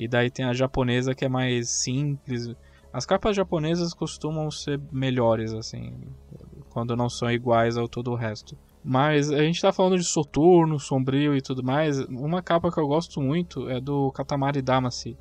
E 0.00 0.08
daí 0.08 0.30
tem 0.30 0.46
a 0.46 0.54
japonesa 0.54 1.14
que 1.14 1.26
é 1.26 1.28
mais 1.28 1.68
simples. 1.68 2.50
As 2.90 3.04
capas 3.04 3.36
japonesas 3.36 3.92
costumam 3.92 4.50
ser 4.50 4.80
melhores, 4.90 5.52
assim, 5.52 5.92
quando 6.70 6.96
não 6.96 7.10
são 7.10 7.30
iguais 7.30 7.76
ao 7.76 7.86
todo 7.86 8.10
o 8.10 8.14
resto. 8.14 8.56
Mas 8.82 9.30
a 9.30 9.42
gente 9.42 9.60
tá 9.60 9.70
falando 9.70 9.98
de 9.98 10.04
soturno, 10.04 10.80
sombrio 10.80 11.36
e 11.36 11.42
tudo 11.42 11.62
mais. 11.62 11.98
Uma 11.98 12.40
capa 12.40 12.72
que 12.72 12.80
eu 12.80 12.88
gosto 12.88 13.20
muito 13.20 13.68
é 13.68 13.78
do 13.78 14.10
Katamari 14.12 14.62
Damacy, 14.62 15.18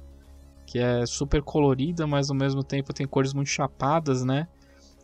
que 0.66 0.80
é 0.80 1.06
super 1.06 1.44
colorida, 1.44 2.08
mas 2.08 2.30
ao 2.30 2.38
mesmo 2.38 2.64
tempo 2.64 2.94
tem 2.94 3.06
cores 3.06 3.34
muito 3.34 3.50
chapadas, 3.50 4.24
né? 4.24 4.48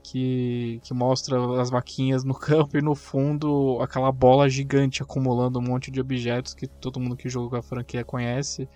Que, 0.01 0.79
que 0.83 0.93
mostra 0.93 1.61
as 1.61 1.69
vaquinhas 1.69 2.23
no 2.23 2.33
campo 2.39 2.77
e 2.77 2.81
no 2.81 2.95
fundo 2.95 3.77
aquela 3.81 4.09
bola 4.09 4.47
gigante 4.47 5.03
acumulando 5.03 5.59
um 5.59 5.63
monte 5.63 5.91
de 5.91 5.99
objetos 5.99 6.53
que 6.53 6.65
todo 6.65 6.97
mundo 6.97 7.17
que 7.17 7.27
joga 7.27 7.59
a 7.59 7.61
franquia 7.61 8.05
conhece. 8.05 8.69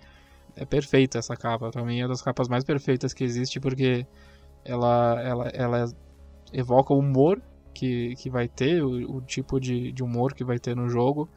É 0.60 0.66
perfeita 0.66 1.18
essa 1.18 1.34
capa, 1.34 1.70
pra 1.70 1.82
mim 1.82 2.00
é 2.00 2.02
uma 2.02 2.10
das 2.10 2.20
capas 2.20 2.46
mais 2.46 2.62
perfeitas 2.62 3.14
que 3.14 3.24
existe 3.24 3.58
porque 3.58 4.06
ela, 4.62 5.18
ela, 5.22 5.48
ela 5.54 5.84
evoca 6.52 6.92
o 6.92 6.98
humor 6.98 7.40
que, 7.72 8.14
que 8.16 8.28
vai 8.28 8.46
ter, 8.46 8.84
o, 8.84 9.16
o 9.16 9.20
tipo 9.22 9.58
de, 9.58 9.90
de, 9.90 10.02
humor 10.02 10.34
que 10.34 10.44
vai 10.44 10.58
ter 10.58 10.76
no 10.76 10.86
jogo, 10.86 11.30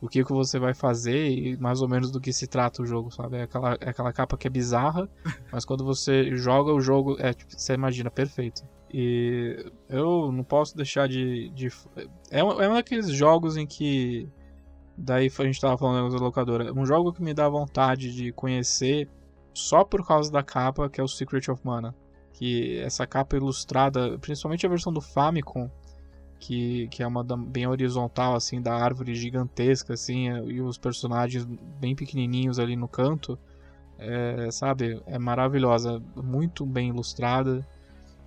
o 0.00 0.08
que, 0.08 0.24
que 0.24 0.32
você 0.32 0.58
vai 0.58 0.72
fazer 0.72 1.28
e 1.28 1.54
mais 1.58 1.82
ou 1.82 1.88
menos 1.88 2.10
do 2.10 2.18
que 2.18 2.32
se 2.32 2.46
trata 2.46 2.80
o 2.82 2.86
jogo, 2.86 3.10
sabe? 3.10 3.36
É 3.36 3.42
aquela, 3.42 3.76
é 3.78 3.90
aquela 3.90 4.10
capa 4.10 4.38
que 4.38 4.46
é 4.46 4.50
bizarra, 4.50 5.06
mas 5.52 5.66
quando 5.66 5.84
você 5.84 6.34
joga 6.34 6.72
o 6.72 6.80
jogo, 6.80 7.16
é, 7.20 7.34
tipo, 7.34 7.52
você 7.54 7.74
imagina 7.74 8.10
perfeito. 8.10 8.62
E 8.90 9.70
eu 9.86 10.32
não 10.32 10.44
posso 10.44 10.74
deixar 10.74 11.06
de. 11.08 11.50
de 11.50 11.68
é, 12.30 12.42
um, 12.42 12.58
é 12.58 12.68
um 12.70 12.74
daqueles 12.74 13.10
jogos 13.10 13.58
em 13.58 13.66
que. 13.66 14.26
Daí 15.02 15.30
a 15.36 15.44
gente 15.44 15.60
tava 15.60 15.76
falando 15.76 16.12
da 16.14 16.24
locadora. 16.24 16.72
Um 16.72 16.86
jogo 16.86 17.12
que 17.12 17.22
me 17.22 17.34
dá 17.34 17.48
vontade 17.48 18.14
de 18.14 18.32
conhecer 18.32 19.08
só 19.52 19.84
por 19.84 20.06
causa 20.06 20.30
da 20.30 20.42
capa, 20.42 20.88
que 20.88 21.00
é 21.00 21.04
o 21.04 21.08
Secret 21.08 21.50
of 21.50 21.60
Mana 21.64 21.94
que 22.32 22.78
essa 22.80 23.06
capa 23.06 23.36
ilustrada, 23.36 24.18
principalmente 24.18 24.66
a 24.66 24.68
versão 24.68 24.92
do 24.92 25.00
Famicom, 25.00 25.70
que, 26.40 26.88
que 26.88 27.02
é 27.02 27.06
uma 27.06 27.22
da, 27.22 27.36
bem 27.36 27.68
horizontal 27.68 28.34
assim 28.34 28.60
da 28.60 28.74
árvore 28.74 29.14
gigantesca 29.14 29.94
assim 29.94 30.26
e 30.48 30.60
os 30.60 30.76
personagens 30.76 31.44
bem 31.78 31.94
pequenininhos 31.94 32.58
ali 32.58 32.74
no 32.74 32.88
canto, 32.88 33.38
é, 33.96 34.50
sabe, 34.50 35.00
é 35.06 35.18
maravilhosa, 35.18 36.02
muito 36.16 36.66
bem 36.66 36.88
ilustrada, 36.88 37.64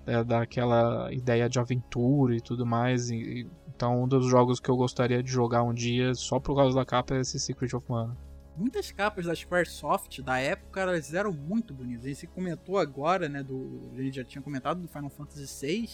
é, 0.05 0.23
dá 0.23 0.43
aquela 0.43 1.11
ideia 1.11 1.49
de 1.49 1.59
aventura 1.59 2.35
e 2.35 2.39
tudo 2.39 2.65
mais. 2.65 3.09
E, 3.09 3.45
então 3.75 4.03
um 4.03 4.07
dos 4.07 4.25
jogos 4.25 4.59
que 4.59 4.69
eu 4.69 4.75
gostaria 4.75 5.21
de 5.21 5.29
jogar 5.29 5.63
um 5.63 5.73
dia 5.73 6.13
só 6.15 6.39
por 6.39 6.55
causa 6.55 6.75
da 6.75 6.85
capa 6.85 7.15
é 7.15 7.21
esse 7.21 7.39
Secret 7.39 7.75
of 7.75 7.85
Mana 7.89 8.15
muitas 8.57 8.91
capas 8.91 9.25
da 9.25 9.35
Squaresoft 9.35 10.21
da 10.21 10.39
época 10.39 10.81
elas 10.81 11.13
eram 11.13 11.31
muito 11.31 11.73
bonitas. 11.73 12.05
A 12.05 12.09
gente 12.09 12.27
comentou 12.27 12.77
agora, 12.77 13.27
né? 13.27 13.43
Do, 13.43 13.91
a 13.95 14.01
gente 14.01 14.15
já 14.15 14.23
tinha 14.23 14.41
comentado 14.41 14.81
do 14.81 14.87
Final 14.87 15.09
Fantasy 15.09 15.65
VI, 15.65 15.89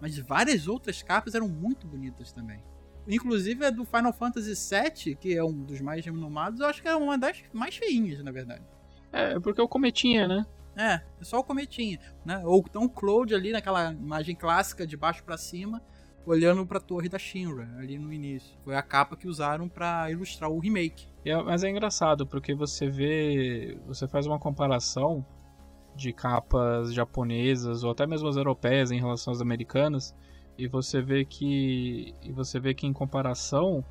mas 0.00 0.18
várias 0.18 0.66
outras 0.66 1.02
capas 1.02 1.34
eram 1.34 1.48
muito 1.48 1.86
bonitas 1.86 2.32
também. 2.32 2.62
Inclusive 3.08 3.64
a 3.64 3.70
do 3.70 3.84
Final 3.84 4.12
Fantasy 4.12 4.54
VII, 4.54 5.14
que 5.14 5.36
é 5.36 5.44
um 5.44 5.62
dos 5.62 5.80
mais 5.80 6.04
renomados, 6.04 6.60
eu 6.60 6.66
acho 6.66 6.82
que 6.82 6.88
é 6.88 6.96
uma 6.96 7.16
das 7.16 7.42
mais 7.52 7.76
feinhas, 7.76 8.22
na 8.22 8.32
verdade. 8.32 8.64
É, 9.12 9.38
porque 9.38 9.60
é 9.60 9.64
o 9.64 9.68
cometinha, 9.68 10.26
né? 10.26 10.46
É, 10.76 11.00
é 11.20 11.24
só 11.24 11.38
o 11.38 11.44
cometinha, 11.44 11.98
né? 12.24 12.42
Ou 12.44 12.64
então 12.68 12.84
o 12.84 12.88
Cloud 12.88 13.32
ali 13.34 13.52
naquela 13.52 13.92
imagem 13.92 14.34
clássica 14.34 14.86
de 14.86 14.96
baixo 14.96 15.22
para 15.22 15.38
cima, 15.38 15.80
olhando 16.26 16.66
para 16.66 16.78
a 16.78 16.80
torre 16.80 17.08
da 17.08 17.18
Shinra 17.18 17.70
ali 17.78 17.98
no 17.98 18.12
início. 18.12 18.58
Foi 18.64 18.74
a 18.74 18.82
capa 18.82 19.16
que 19.16 19.28
usaram 19.28 19.68
para 19.68 20.10
ilustrar 20.10 20.50
o 20.50 20.58
remake. 20.58 21.06
É, 21.24 21.40
mas 21.42 21.62
é 21.62 21.70
engraçado 21.70 22.26
porque 22.26 22.54
você 22.54 22.90
vê, 22.90 23.78
você 23.86 24.08
faz 24.08 24.26
uma 24.26 24.38
comparação 24.38 25.24
de 25.94 26.12
capas 26.12 26.92
japonesas 26.92 27.82
ou 27.82 27.90
até 27.92 28.06
mesmo 28.06 28.28
as 28.28 28.36
europeias 28.36 28.90
em 28.90 28.98
relação 28.98 29.32
às 29.32 29.40
americanas 29.40 30.14
e 30.58 30.66
você 30.66 31.00
vê 31.00 31.24
que 31.24 32.14
e 32.22 32.32
você 32.32 32.60
vê 32.60 32.74
que 32.74 32.86
em 32.86 32.92
comparação 32.92 33.84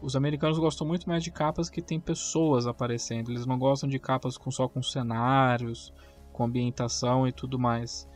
os 0.00 0.16
americanos 0.16 0.58
gostam 0.58 0.86
muito 0.86 1.08
mais 1.08 1.22
de 1.22 1.30
capas 1.30 1.70
que 1.70 1.80
tem 1.80 1.98
pessoas 1.98 2.66
aparecendo. 2.66 3.30
Eles 3.30 3.46
não 3.46 3.58
gostam 3.58 3.88
de 3.88 3.98
capas 3.98 4.36
com 4.36 4.50
só 4.50 4.68
com 4.68 4.82
cenários, 4.82 5.92
com 6.32 6.44
ambientação 6.44 7.26
e 7.26 7.32
tudo 7.32 7.58
mais. 7.58 8.08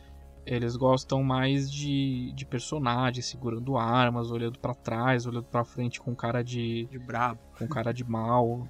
Eles 0.45 0.75
gostam 0.75 1.23
mais 1.23 1.71
de, 1.71 2.31
de 2.33 2.45
personagens 2.45 3.25
segurando 3.25 3.77
armas, 3.77 4.31
olhando 4.31 4.57
para 4.57 4.73
trás, 4.73 5.25
olhando 5.25 5.45
para 5.45 5.63
frente 5.63 6.01
com 6.01 6.15
cara 6.15 6.43
de. 6.43 6.87
De 6.87 6.97
brabo. 6.97 7.39
Com 7.57 7.67
cara 7.67 7.93
de 7.93 8.03
mal. 8.03 8.67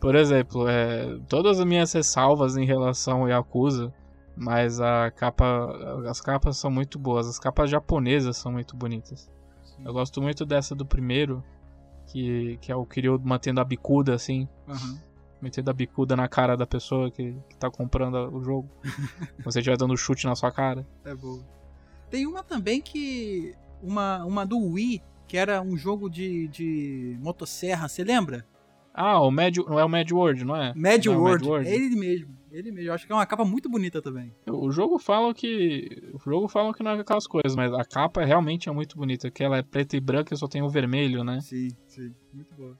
Por 0.00 0.14
exemplo, 0.14 0.68
é, 0.68 1.18
todas 1.28 1.58
as 1.58 1.66
minhas 1.66 1.92
ressalvas 1.92 2.56
em 2.56 2.66
relação 2.66 3.22
ao 3.22 3.28
Yakuza, 3.28 3.94
mas 4.36 4.78
a 4.80 5.10
capa, 5.10 6.04
as 6.08 6.20
capas 6.20 6.58
são 6.58 6.70
muito 6.70 6.98
boas. 6.98 7.26
As 7.26 7.38
capas 7.38 7.70
japonesas 7.70 8.36
são 8.36 8.52
muito 8.52 8.76
bonitas. 8.76 9.30
Sim. 9.64 9.82
Eu 9.84 9.92
gosto 9.94 10.20
muito 10.20 10.44
dessa 10.44 10.74
do 10.74 10.84
primeiro, 10.84 11.42
que, 12.06 12.58
que 12.60 12.70
é 12.70 12.76
o 12.76 12.84
Kiryu 12.84 13.18
mantendo 13.24 13.60
a 13.60 13.64
bicuda 13.64 14.14
assim. 14.14 14.46
Uhum 14.68 15.05
metendo 15.40 15.70
a 15.70 15.74
bicuda 15.74 16.16
na 16.16 16.28
cara 16.28 16.56
da 16.56 16.66
pessoa 16.66 17.10
que, 17.10 17.34
que 17.48 17.56
tá 17.56 17.70
comprando 17.70 18.14
o 18.34 18.42
jogo. 18.42 18.68
você 19.44 19.58
estiver 19.58 19.76
dando 19.76 19.96
chute 19.96 20.26
na 20.26 20.34
sua 20.34 20.50
cara. 20.50 20.86
É 21.04 21.14
bom. 21.14 21.40
Tem 22.10 22.26
uma 22.26 22.42
também 22.42 22.80
que. 22.80 23.54
Uma, 23.82 24.24
uma 24.24 24.46
do 24.46 24.58
Wii, 24.58 25.02
que 25.28 25.36
era 25.36 25.60
um 25.60 25.76
jogo 25.76 26.08
de, 26.08 26.48
de 26.48 27.16
motosserra, 27.20 27.88
você 27.88 28.02
lembra? 28.02 28.46
Ah, 28.94 29.20
o 29.20 29.30
Mad, 29.30 29.58
não 29.58 29.78
é 29.78 29.84
o 29.84 29.88
Mad 29.88 30.10
World, 30.10 30.44
não 30.44 30.56
é? 30.56 30.72
Mad, 30.74 31.04
não 31.04 31.18
World. 31.20 31.44
É 31.44 31.48
Mad 31.48 31.64
World. 31.64 31.68
Ele 31.68 31.96
mesmo. 31.96 32.36
Ele 32.50 32.72
mesmo. 32.72 32.88
Eu 32.88 32.94
acho 32.94 33.06
que 33.06 33.12
é 33.12 33.14
uma 33.14 33.26
capa 33.26 33.44
muito 33.44 33.68
bonita 33.68 34.00
também. 34.00 34.32
O 34.48 34.70
jogo 34.70 34.98
fala 34.98 35.34
que. 35.34 36.10
O 36.14 36.30
jogo 36.30 36.48
fala 36.48 36.72
que 36.72 36.82
não 36.82 36.92
é 36.92 37.00
aquelas 37.00 37.26
coisas, 37.26 37.54
mas 37.54 37.70
a 37.74 37.84
capa 37.84 38.24
realmente 38.24 38.70
é 38.70 38.72
muito 38.72 38.96
bonita. 38.96 39.30
Que 39.30 39.44
ela 39.44 39.58
é 39.58 39.62
preta 39.62 39.96
e 39.96 40.00
branca 40.00 40.32
e 40.32 40.38
só 40.38 40.48
tem 40.48 40.62
o 40.62 40.70
vermelho, 40.70 41.22
né? 41.22 41.40
Sim, 41.42 41.68
sim. 41.86 42.14
Muito 42.32 42.54
boa 42.54 42.74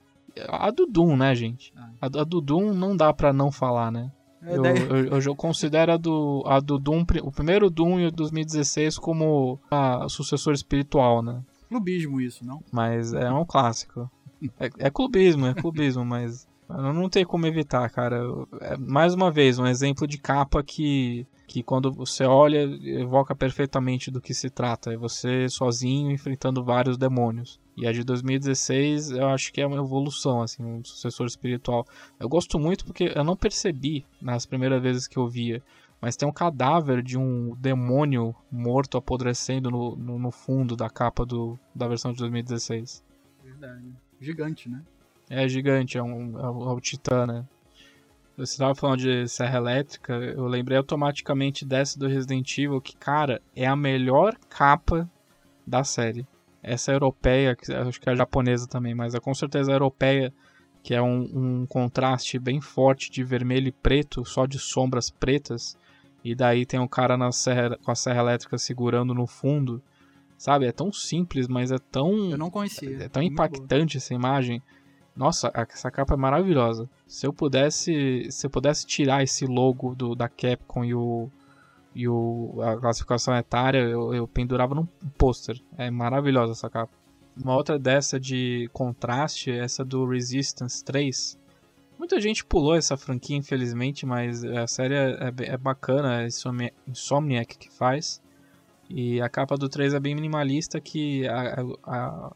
a 0.49 0.71
do 0.71 0.87
Doom, 0.87 1.17
né, 1.17 1.35
gente? 1.35 1.73
Ah. 1.77 1.91
A, 2.03 2.07
a 2.07 2.25
do 2.25 2.41
Doom 2.41 2.73
não 2.73 2.97
dá 2.97 3.13
pra 3.13 3.33
não 3.33 3.51
falar, 3.51 3.91
né? 3.91 4.11
É, 4.43 4.57
eu, 4.57 4.65
eu, 4.65 5.21
eu, 5.21 5.35
considero 5.35 5.93
a 5.93 5.97
do, 5.97 6.45
a 6.47 6.61
do 6.61 6.79
Doom, 6.79 7.05
o 7.23 7.33
primeiro 7.33 7.69
Doom 7.69 8.01
e 8.01 8.07
o 8.07 8.13
2016 8.13 8.99
como 8.99 9.59
a 9.71 10.09
sucessor 10.09 10.55
espiritual, 10.55 11.23
né? 11.23 11.43
Clubismo 11.69 12.21
isso, 12.21 12.47
não? 12.47 12.63
Mas 12.71 13.13
é 13.13 13.31
um 13.31 13.45
clássico. 13.45 14.09
É, 14.61 14.71
é 14.79 14.91
clubismo, 14.91 15.47
é 15.47 15.55
clubismo, 15.55 16.05
mas 16.07 16.47
não 16.69 17.09
tem 17.09 17.25
como 17.25 17.47
evitar, 17.47 17.89
cara. 17.91 18.23
É, 18.61 18.77
mais 18.77 19.15
uma 19.15 19.31
vez, 19.31 19.59
um 19.59 19.67
exemplo 19.67 20.07
de 20.07 20.19
capa 20.19 20.63
que, 20.63 21.27
que 21.47 21.63
quando 21.63 21.93
você 21.93 22.25
olha, 22.25 22.63
evoca 22.85 23.35
perfeitamente 23.35 24.11
do 24.11 24.21
que 24.21 24.35
se 24.35 24.51
trata. 24.51 24.93
É 24.93 24.97
você 24.97 25.49
sozinho 25.49 26.11
enfrentando 26.11 26.63
vários 26.63 26.97
demônios. 26.97 27.61
E 27.77 27.87
a 27.87 27.93
de 27.93 28.03
2016 28.03 29.11
eu 29.11 29.29
acho 29.29 29.53
que 29.53 29.61
é 29.61 29.67
uma 29.67 29.77
evolução, 29.77 30.41
assim, 30.41 30.65
um 30.65 30.83
sucessor 30.83 31.27
espiritual. 31.27 31.85
Eu 32.19 32.29
gosto 32.29 32.59
muito 32.59 32.87
porque 32.87 33.13
eu 33.15 33.23
não 33.23 33.37
percebi 33.37 34.07
nas 34.21 34.47
primeiras 34.47 34.83
vezes 34.83 35.07
que 35.07 35.19
eu 35.19 35.29
via, 35.29 35.63
mas 36.01 36.17
tem 36.17 36.27
um 36.27 36.33
cadáver 36.33 37.03
de 37.03 37.19
um 37.19 37.55
demônio 37.57 38.35
morto 38.51 38.97
apodrecendo 38.97 39.71
no, 39.71 39.95
no, 39.95 40.19
no 40.19 40.31
fundo 40.31 40.75
da 40.75 40.89
capa 40.89 41.27
do, 41.27 41.59
da 41.75 41.87
versão 41.87 42.13
de 42.13 42.19
2016. 42.19 43.05
Verdade. 43.45 43.93
Gigante, 44.19 44.71
né? 44.71 44.83
É 45.29 45.47
gigante, 45.47 45.99
é, 45.99 46.03
um, 46.03 46.39
é, 46.39 46.49
o, 46.49 46.71
é 46.71 46.73
o 46.73 46.81
Titã, 46.81 47.27
né? 47.27 47.45
Você 48.39 48.53
estava 48.53 48.75
falando 48.75 49.01
de 49.01 49.29
Serra 49.29 49.59
Elétrica, 49.59 50.15
eu 50.15 50.47
lembrei 50.47 50.79
automaticamente 50.79 51.65
dessa 51.65 51.99
do 51.99 52.07
Resident 52.07 52.57
Evil, 52.59 52.81
que, 52.81 52.97
cara, 52.97 53.41
é 53.55 53.67
a 53.67 53.75
melhor 53.75 54.37
capa 54.49 55.11
da 55.67 55.83
série 55.85 56.27
essa 56.67 56.93
europeia, 56.93 57.55
que 57.55 57.73
acho 57.73 58.01
que 58.01 58.09
é 58.09 58.13
a 58.13 58.17
japonesa 58.17 58.67
também, 58.67 58.95
mas 58.95 59.15
é 59.15 59.21
com 59.21 59.33
certeza 59.33 59.71
a 59.71 59.75
europeia, 59.75 60.35
que 60.83 60.95
é 60.95 61.01
um, 61.01 61.21
um, 61.63 61.67
contraste 61.67 62.39
bem 62.41 62.61
forte 62.61 63.11
de 63.11 63.23
vermelho 63.23 63.69
e 63.69 63.73
preto, 63.73 64.25
só 64.25 64.47
de 64.47 64.59
sombras 64.59 65.09
pretas, 65.09 65.79
e 66.25 66.35
daí 66.35 66.67
tem 66.67 66.81
um 66.81 66.89
cara 66.89 67.17
na 67.17 67.31
serra, 67.31 67.79
com 67.85 67.91
a 67.91 67.95
serra 67.95 68.21
elétrica 68.21 68.59
segurando 68.59 69.15
no 69.15 69.29
fundo, 69.29 69.81
sabe? 70.37 70.67
É 70.67 70.73
tão 70.73 70.93
simples, 70.93 71.47
mas 71.47 71.71
é 71.71 71.79
tão. 71.79 72.31
Eu 72.31 72.39
não 72.39 72.51
conhecia. 72.51 73.05
É 73.05 73.09
tão 73.09 73.23
impactante 73.23 73.97
essa 73.97 74.13
imagem. 74.13 74.61
Nossa, 75.15 75.51
essa 75.55 75.91
capa 75.91 76.15
é 76.15 76.17
maravilhosa. 76.17 76.91
Se 77.07 77.27
eu 77.27 77.33
pudesse, 77.33 78.27
se 78.31 78.47
eu 78.47 78.51
pudesse 78.51 78.85
tirar 78.85 79.23
esse 79.23 79.47
logo 79.47 79.95
do, 79.95 80.17
da 80.17 80.29
Capcom 80.29 80.85
e 80.85 80.95
o 80.95 81.31
e 81.97 82.07
o, 82.07 82.61
a 82.61 82.77
classificação 82.77 83.35
etária, 83.35 83.79
eu, 83.79 84.13
eu 84.13 84.29
pendurava 84.29 84.75
num 84.75 84.85
pôster. 85.17 85.59
É 85.79 85.91
maravilhosa 85.91 86.53
essa 86.53 86.69
capa. 86.69 86.93
Uma 87.35 87.57
outra 87.57 87.79
dessa 87.79 88.21
de 88.21 88.69
contraste 88.71 89.51
é 89.51 89.59
essa 89.61 89.83
do 89.83 90.07
Resistance 90.07 90.85
3. 90.85 91.39
Muita 91.99 92.21
gente 92.21 92.45
pulou 92.45 92.77
essa 92.77 92.99
franquia, 92.99 93.35
infelizmente, 93.35 94.05
mas 94.05 94.45
a 94.45 94.67
série 94.67 94.95
é, 94.95 95.33
é 95.39 95.57
bacana, 95.57 96.23
é 96.23 96.29
Insomniac 96.87 97.57
que 97.57 97.71
faz. 97.71 98.21
E 98.91 99.19
a 99.23 99.29
capa 99.31 99.57
do 99.57 99.67
3 99.67 99.95
é 99.95 100.01
bem 100.01 100.15
minimalista, 100.15 100.79
que 100.79 101.27
a, 101.27 101.65
a, 101.83 102.33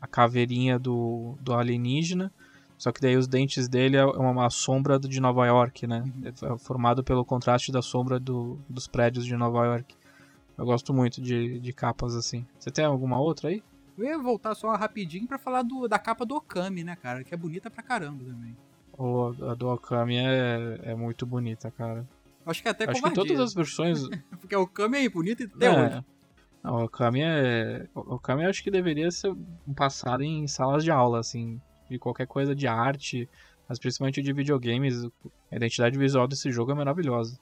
a 0.00 0.06
caveirinha 0.08 0.80
do, 0.80 1.38
do 1.40 1.54
alienígena, 1.54 2.32
só 2.78 2.92
que 2.92 3.00
daí 3.00 3.16
os 3.16 3.26
dentes 3.26 3.68
dele 3.68 3.96
é 3.96 4.04
uma, 4.04 4.30
uma 4.30 4.50
sombra 4.50 4.98
de 4.98 5.20
Nova 5.20 5.46
York, 5.46 5.86
né? 5.86 6.02
Uhum. 6.02 6.54
É 6.54 6.58
formado 6.58 7.02
pelo 7.02 7.24
contraste 7.24 7.72
da 7.72 7.80
sombra 7.80 8.20
do, 8.20 8.58
dos 8.68 8.86
prédios 8.86 9.24
de 9.24 9.36
Nova 9.36 9.64
York. 9.64 9.94
Eu 10.58 10.64
gosto 10.64 10.92
muito 10.92 11.20
de, 11.20 11.58
de 11.58 11.72
capas 11.72 12.14
assim. 12.14 12.46
Você 12.58 12.70
tem 12.70 12.84
alguma 12.84 13.18
outra 13.18 13.48
aí? 13.48 13.62
Eu 13.96 14.04
ia 14.04 14.18
voltar 14.18 14.54
só 14.54 14.74
rapidinho 14.74 15.26
para 15.26 15.38
falar 15.38 15.62
do, 15.62 15.88
da 15.88 15.98
capa 15.98 16.26
do 16.26 16.36
Okami, 16.36 16.84
né, 16.84 16.96
cara? 16.96 17.24
Que 17.24 17.32
é 17.32 17.36
bonita 17.36 17.70
pra 17.70 17.82
caramba 17.82 18.24
também. 18.24 18.56
Oh, 18.98 19.34
a 19.48 19.54
do 19.54 19.68
Okami 19.68 20.16
é, 20.18 20.80
é 20.82 20.94
muito 20.94 21.26
bonita, 21.26 21.70
cara. 21.70 22.06
Acho 22.44 22.62
que 22.62 22.68
é 22.68 22.70
até 22.70 22.88
Acho 22.88 23.02
que 23.02 23.10
todas 23.10 23.40
as 23.40 23.54
versões. 23.54 24.06
Porque 24.40 24.54
o 24.54 24.62
Okami 24.62 25.04
é 25.04 25.08
bonito 25.08 25.44
até 25.54 25.66
é. 25.66 25.70
hoje. 25.70 26.04
Não, 26.62 26.74
o 26.74 26.84
Okami 26.84 27.22
é. 27.22 27.86
O 27.94 28.14
Okami 28.14 28.44
eu 28.44 28.50
acho 28.50 28.62
que 28.62 28.70
deveria 28.70 29.10
ser 29.10 29.34
passado 29.74 30.22
em 30.22 30.46
salas 30.46 30.84
de 30.84 30.90
aula, 30.90 31.20
assim. 31.20 31.60
De 31.88 31.98
qualquer 31.98 32.26
coisa 32.26 32.54
de 32.54 32.66
arte, 32.66 33.28
mas 33.68 33.78
principalmente 33.78 34.22
de 34.22 34.32
videogames. 34.32 35.04
A 35.50 35.56
identidade 35.56 35.98
visual 35.98 36.26
desse 36.26 36.50
jogo 36.50 36.72
é 36.72 36.74
maravilhosa. 36.74 37.38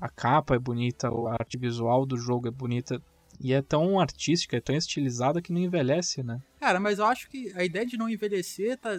A 0.00 0.08
capa 0.08 0.54
é 0.54 0.58
bonita, 0.58 1.08
a 1.08 1.32
arte 1.32 1.58
visual 1.58 2.06
do 2.06 2.16
jogo 2.16 2.48
é 2.48 2.50
bonita. 2.50 3.02
E 3.40 3.52
é 3.52 3.62
tão 3.62 3.98
artística, 3.98 4.56
é 4.56 4.60
tão 4.60 4.76
estilizada 4.76 5.40
que 5.40 5.52
não 5.52 5.60
envelhece, 5.60 6.22
né? 6.22 6.40
Cara, 6.58 6.78
mas 6.78 6.98
eu 6.98 7.06
acho 7.06 7.28
que 7.28 7.52
a 7.54 7.64
ideia 7.64 7.86
de 7.86 7.96
não 7.96 8.08
envelhecer 8.08 8.76
tá 8.76 8.90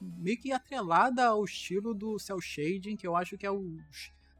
meio 0.00 0.38
que 0.38 0.52
atrelada 0.52 1.26
ao 1.26 1.44
estilo 1.44 1.94
do 1.94 2.18
cel 2.18 2.40
shading, 2.40 2.96
que 2.96 3.06
eu 3.06 3.16
acho 3.16 3.36
que 3.36 3.46
é 3.46 3.50
o. 3.50 3.78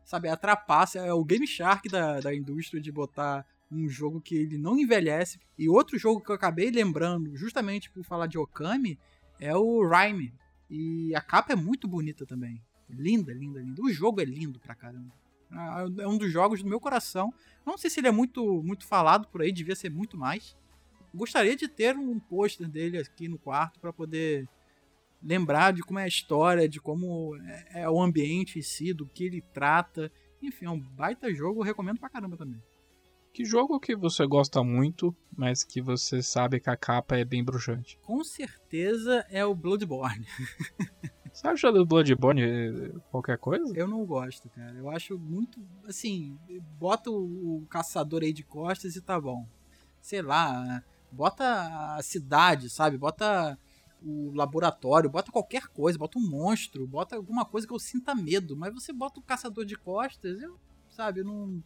Sabe, 0.04 0.28
a 0.28 0.36
trapaça, 0.36 1.00
é 1.00 1.12
o 1.12 1.24
Game 1.24 1.46
Shark 1.46 1.88
da, 1.88 2.20
da 2.20 2.34
indústria 2.34 2.80
de 2.80 2.92
botar 2.92 3.44
um 3.70 3.88
jogo 3.88 4.20
que 4.20 4.36
ele 4.36 4.56
não 4.56 4.78
envelhece. 4.78 5.40
E 5.58 5.68
outro 5.68 5.98
jogo 5.98 6.20
que 6.20 6.30
eu 6.30 6.34
acabei 6.34 6.70
lembrando, 6.70 7.36
justamente 7.36 7.90
por 7.90 8.04
falar 8.04 8.28
de 8.28 8.38
Okami, 8.38 8.98
é 9.40 9.54
o 9.56 9.86
Rhyme. 9.86 10.32
E 10.68 11.14
a 11.14 11.20
capa 11.20 11.52
é 11.52 11.56
muito 11.56 11.86
bonita 11.86 12.26
também. 12.26 12.62
Linda, 12.88 13.32
linda, 13.32 13.60
linda. 13.60 13.82
O 13.82 13.90
jogo 13.90 14.20
é 14.20 14.24
lindo 14.24 14.58
pra 14.58 14.74
caramba. 14.74 15.12
Ah, 15.50 15.84
é 15.98 16.08
um 16.08 16.18
dos 16.18 16.30
jogos 16.30 16.62
do 16.62 16.68
meu 16.68 16.80
coração. 16.80 17.32
Não 17.64 17.78
sei 17.78 17.90
se 17.90 18.00
ele 18.00 18.08
é 18.08 18.12
muito, 18.12 18.62
muito 18.62 18.86
falado 18.86 19.28
por 19.28 19.42
aí, 19.42 19.52
devia 19.52 19.76
ser 19.76 19.90
muito 19.90 20.16
mais. 20.16 20.56
Gostaria 21.14 21.56
de 21.56 21.68
ter 21.68 21.96
um 21.96 22.18
pôster 22.18 22.68
dele 22.68 22.98
aqui 22.98 23.28
no 23.28 23.38
quarto 23.38 23.80
para 23.80 23.92
poder 23.92 24.48
lembrar 25.22 25.72
de 25.72 25.82
como 25.82 25.98
é 25.98 26.04
a 26.04 26.08
história, 26.08 26.68
de 26.68 26.80
como 26.80 27.36
é, 27.36 27.82
é 27.82 27.90
o 27.90 28.00
ambiente 28.00 28.58
em 28.58 28.62
si, 28.62 28.92
do 28.92 29.06
que 29.06 29.24
ele 29.24 29.40
trata. 29.52 30.10
Enfim, 30.42 30.66
é 30.66 30.70
um 30.70 30.78
baita 30.78 31.32
jogo, 31.32 31.62
recomendo 31.62 31.98
pra 31.98 32.10
caramba 32.10 32.36
também. 32.36 32.62
Que 33.36 33.44
jogo 33.44 33.78
que 33.78 33.94
você 33.94 34.26
gosta 34.26 34.64
muito, 34.64 35.14
mas 35.36 35.62
que 35.62 35.82
você 35.82 36.22
sabe 36.22 36.58
que 36.58 36.70
a 36.70 36.76
capa 36.76 37.18
é 37.18 37.22
bem 37.22 37.44
bruxante? 37.44 37.98
Com 38.00 38.24
certeza 38.24 39.26
é 39.28 39.44
o 39.44 39.54
Bloodborne. 39.54 40.26
Você 41.30 41.46
acha 41.46 41.70
do 41.70 41.84
Bloodborne 41.84 42.40
eh, 42.42 42.92
qualquer 43.10 43.36
coisa? 43.36 43.76
Eu 43.76 43.86
não 43.86 44.06
gosto, 44.06 44.48
cara. 44.48 44.72
Eu 44.78 44.88
acho 44.88 45.18
muito. 45.18 45.60
Assim, 45.86 46.38
bota 46.78 47.10
o, 47.10 47.66
caçador 47.68 48.22
aí 48.22 48.32
de 48.32 48.42
costas 48.42 48.96
e 48.96 49.02
tá 49.02 49.20
bom. 49.20 49.46
Sei 50.00 50.22
lá, 50.22 50.82
bota 51.12 51.94
a 51.94 52.02
cidade, 52.02 52.70
sabe? 52.70 52.96
Bota 52.96 53.58
o 54.02 54.32
laboratório, 54.32 55.10
bota 55.10 55.30
qualquer 55.30 55.66
coisa, 55.66 55.98
bota 55.98 56.18
um 56.18 56.26
monstro, 56.26 56.86
bota 56.86 57.16
alguma 57.16 57.44
coisa 57.44 57.66
que 57.66 57.72
eu 57.74 57.78
sinta 57.78 58.14
medo. 58.14 58.56
Mas 58.56 58.72
você 58.72 58.94
bota 58.94 59.20
o 59.20 59.22
caçador 59.22 59.66
de 59.66 59.76
costas, 59.76 60.40
eu, 60.40 60.58
sabe, 60.88 61.20
eu 61.20 61.26
não. 61.26 61.62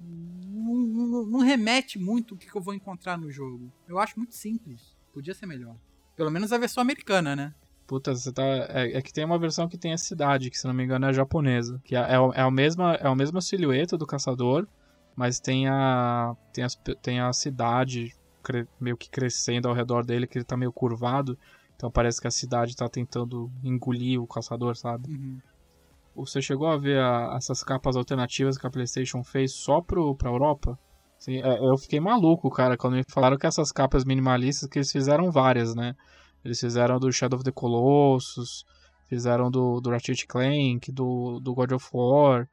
Não, 0.00 0.74
não, 0.74 1.26
não 1.26 1.40
remete 1.40 1.98
muito 1.98 2.34
o 2.34 2.36
que, 2.36 2.50
que 2.50 2.56
eu 2.56 2.62
vou 2.62 2.74
encontrar 2.74 3.16
no 3.16 3.30
jogo. 3.30 3.72
Eu 3.88 3.98
acho 3.98 4.18
muito 4.18 4.34
simples. 4.34 4.96
Podia 5.12 5.34
ser 5.34 5.46
melhor. 5.46 5.76
Pelo 6.14 6.30
menos 6.30 6.52
a 6.52 6.58
versão 6.58 6.80
americana, 6.80 7.36
né? 7.36 7.54
Puta, 7.86 8.14
você 8.14 8.32
tá. 8.32 8.42
É, 8.42 8.98
é, 8.98 9.02
que 9.02 9.12
tem 9.12 9.24
uma 9.24 9.38
versão 9.38 9.68
que 9.68 9.78
tem 9.78 9.92
a 9.92 9.98
cidade, 9.98 10.50
que 10.50 10.58
se 10.58 10.66
não 10.66 10.74
me 10.74 10.82
engano 10.82 11.06
é 11.06 11.12
japonesa. 11.12 11.80
Que 11.84 11.94
é, 11.94 12.00
é, 12.00 12.14
é, 12.14 12.40
a, 12.40 12.50
mesma, 12.50 12.94
é 12.94 13.06
a 13.06 13.14
mesma 13.14 13.40
silhueta 13.40 13.96
do 13.96 14.06
caçador, 14.06 14.66
mas 15.14 15.38
tem 15.38 15.68
a. 15.68 16.34
Tem, 16.52 16.64
as, 16.64 16.74
tem 17.00 17.20
a 17.20 17.32
cidade 17.32 18.14
cre, 18.42 18.66
meio 18.80 18.96
que 18.96 19.08
crescendo 19.08 19.68
ao 19.68 19.74
redor 19.74 20.04
dele, 20.04 20.26
que 20.26 20.38
ele 20.38 20.44
tá 20.44 20.56
meio 20.56 20.72
curvado. 20.72 21.38
Então 21.76 21.90
parece 21.90 22.20
que 22.20 22.26
a 22.26 22.30
cidade 22.30 22.74
tá 22.74 22.88
tentando 22.88 23.50
engolir 23.62 24.20
o 24.20 24.26
caçador, 24.26 24.76
sabe? 24.76 25.10
Uhum. 25.10 25.38
Você 26.16 26.40
chegou 26.40 26.66
a 26.66 26.76
ver 26.76 26.98
a, 26.98 27.34
essas 27.36 27.62
capas 27.62 27.96
alternativas 27.96 28.56
que 28.56 28.66
a 28.66 28.70
PlayStation 28.70 29.22
fez 29.22 29.52
só 29.52 29.80
pro, 29.80 30.14
pra 30.16 30.30
Europa? 30.30 30.78
Assim, 31.18 31.36
eu 31.36 31.76
fiquei 31.78 31.98
maluco, 31.98 32.50
cara, 32.50 32.76
quando 32.76 32.94
me 32.94 33.04
falaram 33.08 33.38
que 33.38 33.46
essas 33.46 33.72
capas 33.72 34.04
minimalistas, 34.04 34.68
que 34.68 34.78
eles 34.78 34.92
fizeram 34.92 35.30
várias, 35.30 35.74
né? 35.74 35.94
Eles 36.44 36.60
fizeram 36.60 36.98
do 36.98 37.10
Shadow 37.10 37.36
of 37.36 37.44
the 37.44 37.50
Colossus, 37.50 38.64
fizeram 39.08 39.50
do, 39.50 39.80
do 39.80 39.90
Ratchet 39.90 40.26
Clank, 40.26 40.92
do, 40.92 41.40
do 41.40 41.54
God 41.54 41.72
of 41.72 41.88
War, 41.92 42.48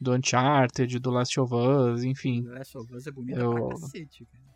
do 0.00 0.12
Uncharted, 0.12 0.98
do 0.98 1.10
Last 1.10 1.38
of 1.38 1.54
Us, 1.54 2.02
enfim. 2.04 2.42
The 2.42 2.50
Last 2.50 2.78
of 2.78 2.94
Us 2.94 3.06
é 3.06 3.10
bonita 3.10 3.40
eu... 3.40 3.52
pra 3.54 3.68
cacete, 3.68 4.26
cara. 4.26 4.50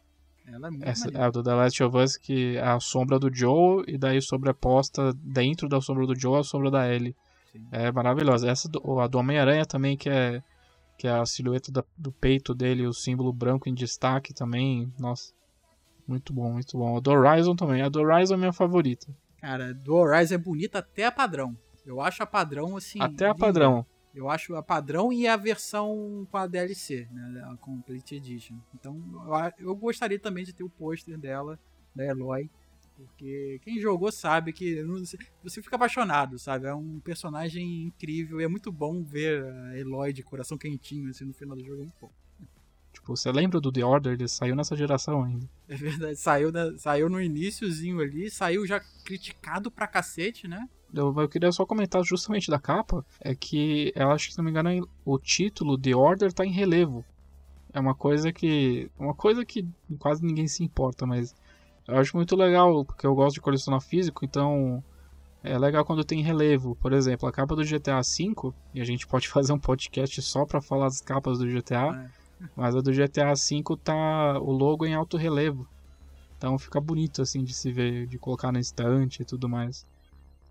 Ela 0.46 0.68
é 0.68 0.70
muito 0.70 0.86
Essa, 0.86 1.08
é 1.08 1.30
do 1.30 1.42
The 1.42 1.54
Last 1.54 1.82
of 1.82 1.96
Us, 1.96 2.16
que 2.18 2.56
é 2.56 2.62
a 2.62 2.78
sombra 2.78 3.18
do 3.18 3.34
Joe, 3.34 3.82
e 3.88 3.96
daí 3.96 4.20
sobreposta 4.20 5.12
dentro 5.14 5.68
da 5.68 5.80
sombra 5.80 6.06
do 6.06 6.18
Joe 6.18 6.40
a 6.40 6.42
sombra 6.42 6.70
da 6.70 6.92
Ellie. 6.92 7.16
Sim. 7.54 7.68
É 7.70 7.92
maravilhosa. 7.92 8.50
Essa 8.50 8.68
do, 8.68 8.98
a 8.98 9.06
do 9.06 9.16
Homem-Aranha 9.16 9.64
também, 9.64 9.96
que 9.96 10.08
é, 10.10 10.42
que 10.98 11.06
é 11.06 11.12
a 11.12 11.24
silhueta 11.24 11.70
da, 11.70 11.84
do 11.96 12.10
peito 12.10 12.52
dele, 12.52 12.84
o 12.84 12.92
símbolo 12.92 13.32
branco 13.32 13.68
em 13.68 13.74
destaque 13.74 14.34
também. 14.34 14.92
Nossa. 14.98 15.32
Muito 16.06 16.32
bom, 16.32 16.52
muito 16.52 16.76
bom. 16.76 16.96
A 16.96 17.00
do 17.00 17.12
Horizon 17.12 17.54
também. 17.54 17.80
A 17.80 17.88
do 17.88 18.00
Horizon 18.00 18.34
é 18.34 18.36
minha 18.36 18.52
favorita. 18.52 19.06
Cara, 19.40 19.72
do 19.72 19.94
Horizon 19.94 20.34
é 20.34 20.38
bonita 20.38 20.80
até 20.80 21.06
a 21.06 21.12
padrão. 21.12 21.56
Eu 21.86 22.00
acho 22.00 22.22
a 22.22 22.26
padrão 22.26 22.76
assim. 22.76 23.00
Até 23.00 23.28
a 23.28 23.34
padrão. 23.34 23.86
Eu 24.12 24.28
acho 24.28 24.54
a 24.54 24.62
padrão 24.62 25.12
e 25.12 25.26
a 25.26 25.36
versão 25.36 26.26
com 26.30 26.36
a 26.36 26.46
DLC, 26.46 27.08
né? 27.10 27.42
A 27.50 27.56
Complete 27.56 28.16
Edition. 28.16 28.56
Então 28.74 29.00
eu, 29.58 29.68
eu 29.68 29.76
gostaria 29.76 30.18
também 30.18 30.44
de 30.44 30.52
ter 30.52 30.64
o 30.64 30.70
pôster 30.70 31.16
dela, 31.18 31.58
da 31.94 32.04
Eloy. 32.04 32.50
Porque 32.96 33.60
quem 33.62 33.80
jogou 33.80 34.12
sabe 34.12 34.52
que 34.52 34.82
você 35.42 35.60
fica 35.60 35.76
apaixonado, 35.76 36.38
sabe? 36.38 36.66
É 36.66 36.74
um 36.74 37.00
personagem 37.00 37.82
incrível 37.82 38.40
e 38.40 38.44
é 38.44 38.48
muito 38.48 38.70
bom 38.70 39.02
ver 39.02 39.44
a 39.44 39.78
Eloy 39.78 40.12
de 40.12 40.22
coração 40.22 40.56
quentinho 40.56 41.10
assim, 41.10 41.24
no 41.24 41.34
final 41.34 41.56
do 41.56 41.64
jogo. 41.64 41.80
É 41.80 41.84
muito 41.84 41.96
bom. 42.00 42.10
Tipo, 42.92 43.16
você 43.16 43.32
lembra 43.32 43.60
do 43.60 43.72
The 43.72 43.84
Order? 43.84 44.12
Ele 44.12 44.28
saiu 44.28 44.54
nessa 44.54 44.76
geração 44.76 45.24
ainda. 45.24 45.48
É 45.68 45.74
verdade, 45.74 46.16
saiu, 46.16 46.52
na, 46.52 46.78
saiu 46.78 47.08
no 47.10 47.20
iníciozinho 47.20 48.00
ali, 48.00 48.30
saiu 48.30 48.64
já 48.66 48.80
criticado 49.04 49.70
pra 49.70 49.88
cacete, 49.88 50.46
né? 50.46 50.68
Eu, 50.94 51.12
eu, 51.18 51.28
queria 51.28 51.50
só 51.50 51.66
comentar 51.66 52.04
justamente 52.04 52.48
da 52.48 52.58
capa, 52.60 53.04
é 53.20 53.34
que 53.34 53.92
eu 53.96 54.10
acho 54.12 54.28
que, 54.28 54.32
se 54.32 54.38
não 54.38 54.44
me 54.44 54.50
engano, 54.50 54.88
o 55.04 55.18
título 55.18 55.76
The 55.76 55.96
Order 55.96 56.32
tá 56.32 56.46
em 56.46 56.52
relevo. 56.52 57.04
É 57.72 57.80
uma 57.80 57.96
coisa 57.96 58.32
que. 58.32 58.88
Uma 58.96 59.14
coisa 59.14 59.44
que 59.44 59.66
quase 59.98 60.24
ninguém 60.24 60.46
se 60.46 60.62
importa, 60.62 61.04
mas 61.04 61.34
eu 61.86 61.96
acho 61.96 62.16
muito 62.16 62.34
legal, 62.36 62.84
porque 62.84 63.06
eu 63.06 63.14
gosto 63.14 63.34
de 63.34 63.40
colecionar 63.40 63.80
físico, 63.80 64.24
então 64.24 64.82
é 65.42 65.58
legal 65.58 65.84
quando 65.84 66.04
tem 66.04 66.22
relevo. 66.22 66.76
Por 66.76 66.92
exemplo, 66.92 67.28
a 67.28 67.32
capa 67.32 67.54
do 67.54 67.64
GTA 67.64 68.00
V, 68.00 68.52
e 68.72 68.80
a 68.80 68.84
gente 68.84 69.06
pode 69.06 69.28
fazer 69.28 69.52
um 69.52 69.58
podcast 69.58 70.20
só 70.22 70.44
para 70.44 70.62
falar 70.62 70.86
das 70.86 71.00
capas 71.00 71.38
do 71.38 71.48
GTA. 71.48 72.10
É 72.20 72.24
mas 72.56 72.74
a 72.74 72.80
do 72.80 72.92
GTA 72.92 73.32
V 73.34 73.76
tá 73.82 74.38
o 74.40 74.50
logo 74.50 74.84
em 74.84 74.94
alto 74.94 75.16
relevo. 75.16 75.66
Então 76.36 76.58
fica 76.58 76.80
bonito 76.80 77.22
assim 77.22 77.42
de 77.42 77.54
se 77.54 77.72
ver, 77.72 78.06
de 78.06 78.18
colocar 78.18 78.52
na 78.52 78.60
estante 78.60 79.22
e 79.22 79.24
tudo 79.24 79.48
mais. 79.48 79.86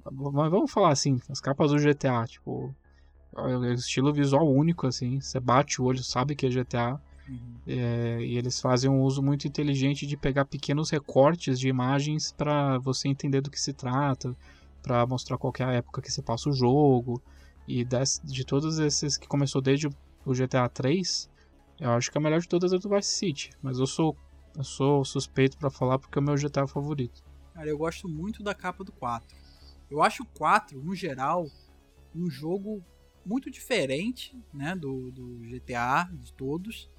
Mas 0.06 0.52
vamos 0.52 0.72
falar 0.72 0.92
assim, 0.92 1.20
as 1.30 1.40
capas 1.40 1.72
do 1.72 1.78
GTA, 1.78 2.26
tipo, 2.26 2.74
é 3.38 3.74
estilo 3.74 4.14
visual 4.14 4.50
único 4.50 4.88
assim, 4.88 5.20
você 5.20 5.40
bate 5.40 5.82
o 5.82 5.86
olho, 5.86 6.04
sabe 6.04 6.36
que 6.36 6.46
é 6.46 6.50
GTA. 6.50 7.00
Uhum. 7.28 7.56
É, 7.66 8.20
e 8.22 8.38
eles 8.38 8.60
fazem 8.60 8.90
um 8.90 9.02
uso 9.02 9.22
muito 9.22 9.48
inteligente 9.48 10.06
de 10.06 10.18
pegar 10.18 10.46
pequenos 10.46 10.90
recortes 10.90 11.60
de 11.60 11.68
imagens 11.70 12.32
para 12.32 12.78
você 12.80 13.08
entender 13.08 13.42
do 13.42 13.50
que 13.50 13.60
se 13.60 13.74
trata, 13.74 14.36
para 14.82 15.06
mostrar 15.06 15.38
qual 15.38 15.54
é 15.60 15.64
a 15.64 15.72
época 15.72 16.02
que 16.02 16.12
se 16.12 16.22
passa 16.22 16.50
o 16.50 16.54
jogo. 16.54 17.22
E 17.68 17.86
desse, 17.86 18.26
de 18.26 18.46
todos 18.46 18.80
esses 18.80 19.18
que 19.18 19.28
começou 19.28 19.62
desde 19.62 19.88
o 19.88 20.34
GTA 20.34 20.68
3, 20.68 21.30
eu 21.80 21.92
acho 21.92 22.12
que 22.12 22.18
a 22.18 22.22
melhor 22.22 22.42
de 22.42 22.48
todas 22.48 22.74
é 22.74 22.78
do 22.78 22.90
Vice 22.90 23.10
City, 23.10 23.52
mas 23.62 23.80
eu 23.80 23.88
sou 23.88 24.16
eu 24.56 24.64
sou 24.64 25.04
suspeito 25.04 25.58
para 25.58 25.72
falar 25.72 25.98
porque 25.98 26.18
é 26.18 26.22
o 26.22 26.24
meu 26.24 26.38
GTA 26.38 26.68
favorito. 26.68 27.24
Cara, 27.54 27.68
eu 27.68 27.78
gosto 27.78 28.08
muito 28.08 28.44
da 28.44 28.54
capa 28.54 28.84
do 28.84 28.92
4. 28.92 29.36
Eu 29.90 30.02
acho 30.02 30.24
o 30.24 30.26
4, 30.28 30.82
no 30.84 30.96
geral, 30.96 31.48
um 32.16 32.30
jogo 32.30 32.84
muito 33.26 33.50
diferente, 33.50 34.38
né, 34.54 34.76
do, 34.76 35.12
do 35.12 35.40
GTA 35.40 36.10
de 36.12 36.34
todos. 36.34 36.90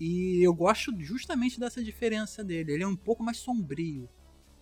E 0.00 0.42
eu 0.42 0.52
gosto 0.52 0.92
justamente 1.00 1.58
dessa 1.58 1.82
diferença 1.82 2.42
dele. 2.42 2.72
Ele 2.72 2.82
é 2.82 2.86
um 2.86 2.96
pouco 2.96 3.22
mais 3.22 3.38
sombrio. 3.38 4.08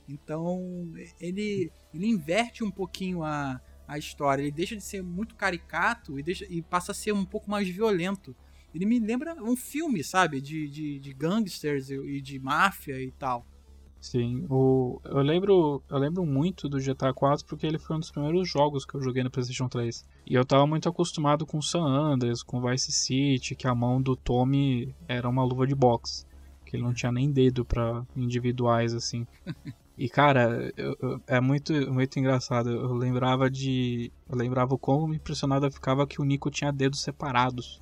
Então, 0.08 0.92
ele, 1.20 1.70
ele 1.94 2.06
inverte 2.06 2.62
um 2.62 2.70
pouquinho 2.70 3.22
a, 3.22 3.60
a 3.86 3.98
história. 3.98 4.42
Ele 4.42 4.50
deixa 4.50 4.76
de 4.76 4.82
ser 4.82 5.02
muito 5.02 5.34
caricato 5.34 6.18
e, 6.18 6.22
deixa, 6.22 6.44
e 6.48 6.60
passa 6.62 6.92
a 6.92 6.94
ser 6.94 7.12
um 7.12 7.24
pouco 7.24 7.50
mais 7.50 7.68
violento. 7.68 8.36
Ele 8.74 8.86
me 8.86 8.98
lembra 8.98 9.34
um 9.42 9.56
filme, 9.56 10.02
sabe? 10.02 10.40
De, 10.40 10.68
de, 10.68 10.98
de 10.98 11.12
gangsters 11.12 11.90
e 11.90 12.20
de 12.20 12.38
máfia 12.38 13.00
e 13.02 13.10
tal. 13.12 13.46
Sim, 14.02 14.44
o, 14.50 15.00
eu 15.04 15.18
lembro 15.18 15.80
eu 15.88 15.96
lembro 15.96 16.26
muito 16.26 16.68
do 16.68 16.80
GTA 16.80 17.14
4 17.14 17.46
porque 17.46 17.64
ele 17.64 17.78
foi 17.78 17.94
um 17.94 18.00
dos 18.00 18.10
primeiros 18.10 18.50
jogos 18.50 18.84
que 18.84 18.96
eu 18.96 19.00
joguei 19.00 19.22
no 19.22 19.30
PlayStation 19.30 19.68
3. 19.68 20.04
E 20.26 20.34
eu 20.34 20.44
tava 20.44 20.66
muito 20.66 20.88
acostumado 20.88 21.46
com 21.46 21.62
San 21.62 21.84
Andreas, 21.84 22.42
com 22.42 22.60
Vice 22.60 22.90
City, 22.90 23.54
que 23.54 23.68
a 23.68 23.74
mão 23.76 24.02
do 24.02 24.16
Tommy 24.16 24.92
era 25.06 25.28
uma 25.28 25.44
luva 25.44 25.68
de 25.68 25.76
boxe, 25.76 26.26
que 26.66 26.74
ele 26.74 26.82
não 26.82 26.92
tinha 26.92 27.12
nem 27.12 27.30
dedo 27.30 27.64
para 27.64 28.04
individuais 28.16 28.92
assim. 28.92 29.24
E 29.96 30.08
cara, 30.08 30.72
eu, 30.74 30.96
eu, 31.00 31.20
é 31.26 31.38
muito 31.38 31.72
muito 31.92 32.18
engraçado. 32.18 32.70
Eu 32.70 32.94
lembrava 32.94 33.50
de 33.50 34.10
eu 34.28 34.36
lembrava 34.36 34.76
como 34.78 35.14
impressionado 35.14 35.66
eu 35.66 35.70
ficava 35.70 36.06
que 36.06 36.20
o 36.20 36.24
Nico 36.24 36.50
tinha 36.50 36.72
dedos 36.72 37.02
separados 37.02 37.78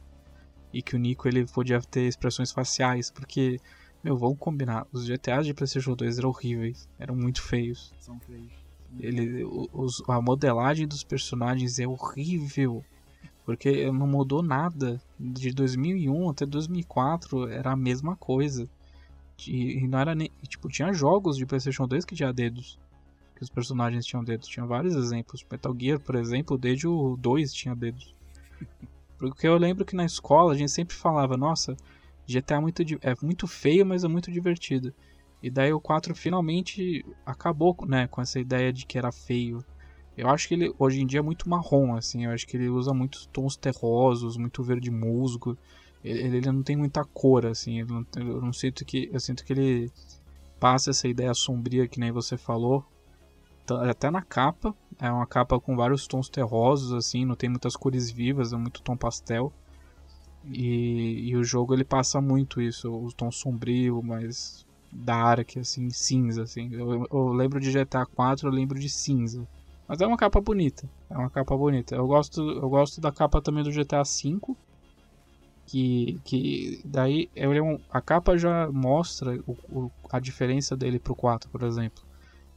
e 0.73 0.83
que 0.83 0.97
o 0.97 0.99
Nico 0.99 1.29
ele 1.29 1.47
podia 1.47 1.81
ter 1.81 2.09
expressões 2.09 2.51
faciais, 2.53 3.11
porque 3.11 3.59
meu, 4.03 4.17
vamos 4.17 4.39
combinar. 4.39 4.87
Os 4.93 5.07
GTAs 5.07 5.47
de 5.47 5.55
PlayStation 5.55 5.95
2 5.95 6.19
eram 6.19 6.31
horríveis. 6.31 6.89
Eram 6.99 7.15
muito 7.15 7.43
feios. 7.43 7.93
São 8.01 8.19
feios. 8.21 8.51
Ele, 8.99 9.45
os, 9.73 10.03
a 10.09 10.21
modelagem 10.21 10.87
dos 10.89 11.05
personagens 11.05 11.79
é 11.79 11.87
horrível. 11.87 12.85
Porque 13.45 13.91
não 13.91 14.07
mudou 14.07 14.43
nada. 14.43 15.01
De 15.19 15.53
2001 15.53 16.31
até 16.31 16.47
2004 16.47 17.49
era 17.49 17.73
a 17.73 17.77
mesma 17.77 18.17
coisa. 18.17 18.69
E, 19.47 19.79
e 19.79 19.89
não 19.89 19.99
era 19.99 20.15
nem. 20.15 20.31
Tipo, 20.49 20.69
tinha 20.69 20.93
jogos 20.93 21.37
de 21.37 21.45
PlayStation 21.45 21.87
2 21.87 22.05
que 22.05 22.15
tinha 22.15 22.33
dedos. 22.33 22.79
Que 23.37 23.43
os 23.43 23.51
personagens 23.51 24.07
tinham 24.07 24.25
dedos. 24.25 24.49
Tinha 24.49 24.65
vários 24.65 24.95
exemplos. 24.95 25.45
Metal 25.51 25.77
Gear, 25.79 26.01
por 26.01 26.15
exemplo, 26.15 26.57
desde 26.57 26.89
o 26.89 27.17
2 27.17 27.53
tinha 27.53 27.75
dedos. 27.75 28.15
Porque 29.19 29.47
eu 29.47 29.59
lembro 29.59 29.85
que 29.85 29.95
na 29.95 30.07
escola 30.07 30.55
a 30.55 30.57
gente 30.57 30.71
sempre 30.71 30.97
falava: 30.97 31.37
Nossa, 31.37 31.77
GTA 32.27 32.57
é 32.57 32.61
muito, 32.61 32.83
é 32.83 33.15
muito 33.23 33.47
feio, 33.47 33.85
mas 33.85 34.05
é 34.05 34.09
muito 34.09 34.31
divertido. 34.31 34.95
E 35.43 35.51
daí 35.51 35.73
o 35.73 35.81
4 35.81 36.15
finalmente 36.15 37.05
acabou 37.25 37.77
né, 37.87 38.07
com 38.07 38.21
essa 38.21 38.39
ideia 38.39 38.73
de 38.73 38.85
que 38.85 38.99
era 38.99 39.11
feio. 39.11 39.65
Eu 40.17 40.29
acho 40.29 40.47
que 40.49 40.55
ele 40.55 40.75
hoje 40.79 41.01
em 41.01 41.07
dia 41.07 41.21
é 41.21 41.23
muito 41.23 41.49
marrom, 41.49 41.95
assim. 41.95 42.27
Eu 42.27 42.33
acho 42.33 42.47
que 42.47 42.57
ele 42.57 42.69
usa 42.69 42.93
muitos 42.93 43.27
tons 43.27 43.57
terrosos, 43.57 44.37
muito 44.37 44.63
verde 44.63 44.91
musgo. 44.91 45.57
Ele, 46.05 46.37
ele 46.37 46.53
não 46.53 46.63
tem 46.63 46.77
muita 46.77 47.05
cor, 47.05 47.47
assim. 47.47 47.83
Não, 47.85 48.05
eu 48.17 48.41
não 48.41 48.53
sinto 48.53 48.85
que. 48.85 49.09
Eu 49.13 49.19
sinto 49.19 49.45
que 49.45 49.53
ele 49.53 49.91
passa 50.59 50.91
essa 50.91 51.09
ideia 51.09 51.33
sombria 51.33 51.89
que 51.89 51.99
nem 51.99 52.13
você 52.13 52.37
falou. 52.37 52.85
Até 53.89 54.11
na 54.11 54.21
capa. 54.21 54.75
É 54.99 55.11
uma 55.11 55.27
capa 55.27 55.59
com 55.59 55.75
vários 55.75 56.07
tons 56.07 56.29
terrosos, 56.29 56.93
assim. 56.93 57.25
Não 57.25 57.35
tem 57.35 57.49
muitas 57.49 57.75
cores 57.75 58.11
vivas, 58.11 58.53
é 58.53 58.57
muito 58.57 58.83
tom 58.83 58.97
pastel. 58.97 59.51
E, 60.45 61.29
e, 61.29 61.37
o 61.37 61.45
jogo 61.45 61.75
ele 61.75 61.85
passa 61.85 62.21
muito 62.21 62.61
isso, 62.61 62.91
o 62.91 63.13
tom 63.13 63.31
sombrio, 63.31 64.03
mais 64.03 64.65
dark, 64.91 65.57
assim, 65.59 65.91
cinza, 65.91 66.43
assim. 66.43 66.73
Eu, 66.73 67.07
eu, 67.11 67.29
lembro 67.33 67.61
de 67.61 67.71
GTA 67.71 68.07
4, 68.07 68.49
eu 68.49 68.53
lembro 68.53 68.79
de 68.79 68.89
cinza. 68.89 69.47
Mas 69.87 70.01
é 70.01 70.07
uma 70.07 70.17
capa 70.17 70.41
bonita, 70.41 70.89
é 71.11 71.17
uma 71.17 71.31
capa 71.31 71.57
bonita. 71.57 71.95
Eu 71.95 72.07
gosto, 72.07 72.41
eu 72.41 72.69
gosto 72.69 73.01
da 73.01 73.13
capa 73.13 73.43
também 73.43 73.63
do 73.63 73.71
GTA 73.71 74.05
5, 74.05 74.57
que, 75.67 76.19
que 76.25 76.81
daí 76.85 77.29
ele 77.35 77.59
é 77.59 77.79
a 77.91 78.01
capa 78.01 78.37
já 78.37 78.71
mostra 78.73 79.39
o, 79.47 79.53
o, 79.71 79.91
a 80.11 80.19
diferença 80.19 80.77
dele 80.77 80.99
pro 80.99 81.15
4, 81.15 81.51
por 81.51 81.63
exemplo. 81.63 82.03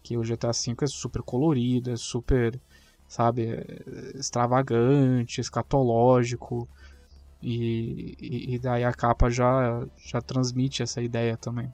Que 0.04 0.18
o 0.18 0.24
GTA 0.24 0.54
5 0.54 0.84
é 0.84 0.88
super 0.88 1.22
colorido, 1.22 1.92
é 1.92 1.96
super, 1.96 2.60
sabe, 3.08 3.48
é 3.48 4.18
extravagante, 4.18 5.42
escatológico. 5.42 6.68
E, 7.46 8.16
e, 8.56 8.58
daí 8.58 8.86
a 8.86 8.94
capa 8.94 9.30
já, 9.30 9.86
já 9.98 10.22
transmite 10.22 10.82
essa 10.82 11.02
ideia 11.02 11.36
também. 11.36 11.70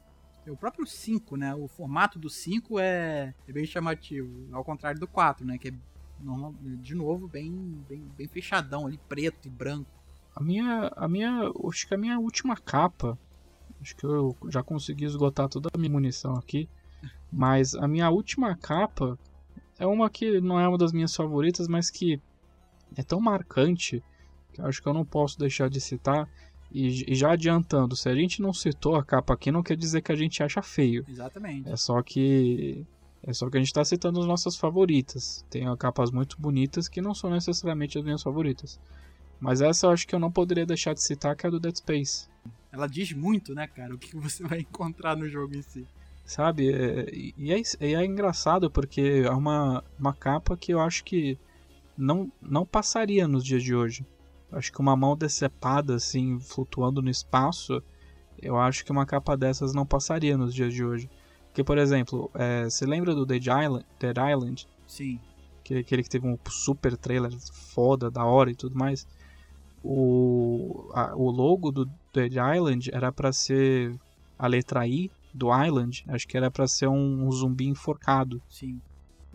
O 0.47 0.58
próprio 0.58 0.88
5, 0.88 1.38
né? 1.38 1.53
O 1.53 1.67
formato 1.67 2.17
do 2.17 2.27
5 2.27 2.79
é, 2.79 3.36
é 3.47 3.53
bem 3.53 3.67
chamativo, 3.67 4.47
ao 4.51 4.63
contrário 4.63 4.99
do 4.99 5.08
4, 5.08 5.45
né? 5.45 5.60
Que 5.60 5.67
é, 5.67 5.73
normal, 6.19 6.55
de 6.60 6.95
novo, 6.95 7.27
bem, 7.27 7.51
bem, 7.88 8.03
bem 8.17 8.27
fechadão 8.27 8.88
ali, 8.88 8.99
preto 9.08 9.47
e 9.47 9.51
branco. 9.51 9.91
A 10.36 10.41
minha, 10.41 10.91
a 10.95 11.08
minha, 11.08 11.51
acho 11.67 11.88
que 11.88 11.93
a 11.93 11.97
minha 11.97 12.17
última 12.17 12.55
capa, 12.58 13.15
acho 13.79 13.95
que 13.95 14.05
eu 14.05 14.36
já 14.47 14.63
consegui 14.63 15.05
esgotar 15.05 15.47
toda 15.49 15.69
a 15.71 15.77
minha 15.77 15.91
munição 15.91 16.34
aqui, 16.34 16.67
mas 17.32 17.75
a 17.75 17.88
minha 17.88 18.10
última 18.10 18.55
capa 18.55 19.19
é 19.77 19.86
uma 19.86 20.10
que 20.10 20.41
não 20.41 20.60
é 20.60 20.67
uma 20.67 20.79
das 20.79 20.91
minhas 20.91 21.15
favoritas, 21.15 21.67
mas 21.67 21.91
que 21.91 22.19
é 22.95 23.03
tão 23.03 23.21
marcante 23.21 24.03
que 24.52 24.62
acho 24.62 24.82
que 24.82 24.88
eu 24.88 24.94
não 24.94 25.06
posso 25.06 25.38
deixar 25.38 25.70
de 25.70 25.80
citar. 25.80 26.28
E, 26.72 27.12
e, 27.12 27.16
já 27.16 27.32
adiantando, 27.32 27.96
se 27.96 28.08
a 28.08 28.16
gente 28.16 28.42
não 28.42 28.54
citou 28.54 28.96
a 28.96 29.04
capa 29.04 29.34
aqui, 29.34 29.52
não 29.52 29.64
quer 29.64 29.76
dizer 29.76 30.02
que 30.02 30.12
a 30.12 30.16
gente 30.16 30.44
acha 30.44 30.62
feio. 30.62 31.04
Exatamente. 31.08 31.68
É 31.70 31.76
só 31.76 32.02
que. 32.02 32.86
É 33.22 33.34
só 33.34 33.50
que 33.50 33.58
a 33.58 33.60
gente 33.60 33.68
está 33.68 33.84
citando 33.84 34.20
as 34.20 34.26
nossas 34.26 34.56
favoritas. 34.56 35.44
Tem 35.50 35.66
capas 35.78 36.10
muito 36.10 36.40
bonitas 36.40 36.88
que 36.88 37.02
não 37.02 37.14
são 37.14 37.30
necessariamente 37.30 37.98
as 37.98 38.04
minhas 38.04 38.24
favoritas. 38.24 38.80
Mas 39.40 39.62
essa 39.62 39.88
eu 39.88 39.92
acho 39.92 40.08
que 40.08 40.14
eu 40.14 40.20
não 40.20 40.32
poderia 40.32 40.66
deixar 40.66 40.94
de 40.94 41.02
citar, 41.02 41.36
que 41.36 41.46
é 41.46 41.50
a 41.50 41.52
do 41.52 41.60
Dead 41.60 41.76
Space. 41.76 42.28
Ela 42.72 42.88
diz 42.88 43.12
muito, 43.14 43.54
né, 43.54 43.68
cara, 43.68 43.94
o 43.94 43.98
que 43.98 44.16
você 44.16 44.44
vai 44.48 44.60
encontrar 44.60 45.18
no 45.18 45.28
jogo 45.28 45.56
em 45.56 45.62
si. 45.62 45.86
Sabe? 46.26 46.72
É, 46.72 47.10
e, 47.12 47.52
é, 47.52 47.62
e 47.82 47.96
é 47.96 48.06
engraçado 48.06 48.70
porque 48.70 49.24
é 49.26 49.32
uma, 49.32 49.84
uma 49.98 50.14
capa 50.14 50.56
que 50.56 50.72
eu 50.72 50.80
acho 50.80 51.04
que 51.04 51.38
não, 51.98 52.32
não 52.42 52.66
passaria 52.66 53.28
nos 53.28 53.44
dias 53.44 53.64
de 53.64 53.74
hoje. 53.74 54.06
Acho 54.52 54.72
que 54.72 54.80
uma 54.80 54.96
mão 54.96 55.16
decepada, 55.16 55.96
assim, 55.96 56.40
flutuando 56.40 57.02
no 57.02 57.10
espaço, 57.10 57.84
eu 58.42 58.58
acho 58.58 58.84
que 58.84 58.92
uma 58.92 59.06
capa 59.06 59.38
dessas 59.38 59.74
não 59.74 59.86
passaria 59.86 60.38
nos 60.38 60.54
dias 60.54 60.74
de 60.74 60.84
hoje. 60.84 61.10
Porque, 61.48 61.64
por 61.64 61.78
exemplo, 61.78 62.32
é, 62.34 62.66
você 62.66 62.86
lembra 62.86 63.14
do 63.14 63.26
Dead 63.26 63.44
Island? 63.44 63.86
Dead 64.00 64.18
Island? 64.18 64.68
Sim. 64.88 65.20
Que, 65.64 65.78
aquele 65.78 66.04
que 66.04 66.10
teve 66.10 66.28
um 66.28 66.38
super 66.48 66.96
trailer 66.98 67.32
foda, 67.52 68.10
da 68.10 68.26
hora 68.26 68.50
e 68.50 68.56
tudo 68.56 68.78
mais. 68.78 69.06
O, 69.84 70.90
a, 70.94 71.16
o 71.16 71.30
logo 71.30 71.72
do 71.72 71.90
Dead 72.14 72.34
Island 72.34 72.90
era 72.94 73.12
para 73.12 73.32
ser 73.32 73.96
a 74.38 74.48
letra 74.48 74.88
I 74.88 75.12
do 75.34 75.48
Island, 75.54 76.04
acho 76.08 76.28
que 76.28 76.36
era 76.36 76.50
para 76.50 76.68
ser 76.68 76.88
um, 76.88 77.28
um, 77.28 77.32
zumbi 77.32 77.68
enforcado. 77.68 78.42
Sim. 78.50 78.82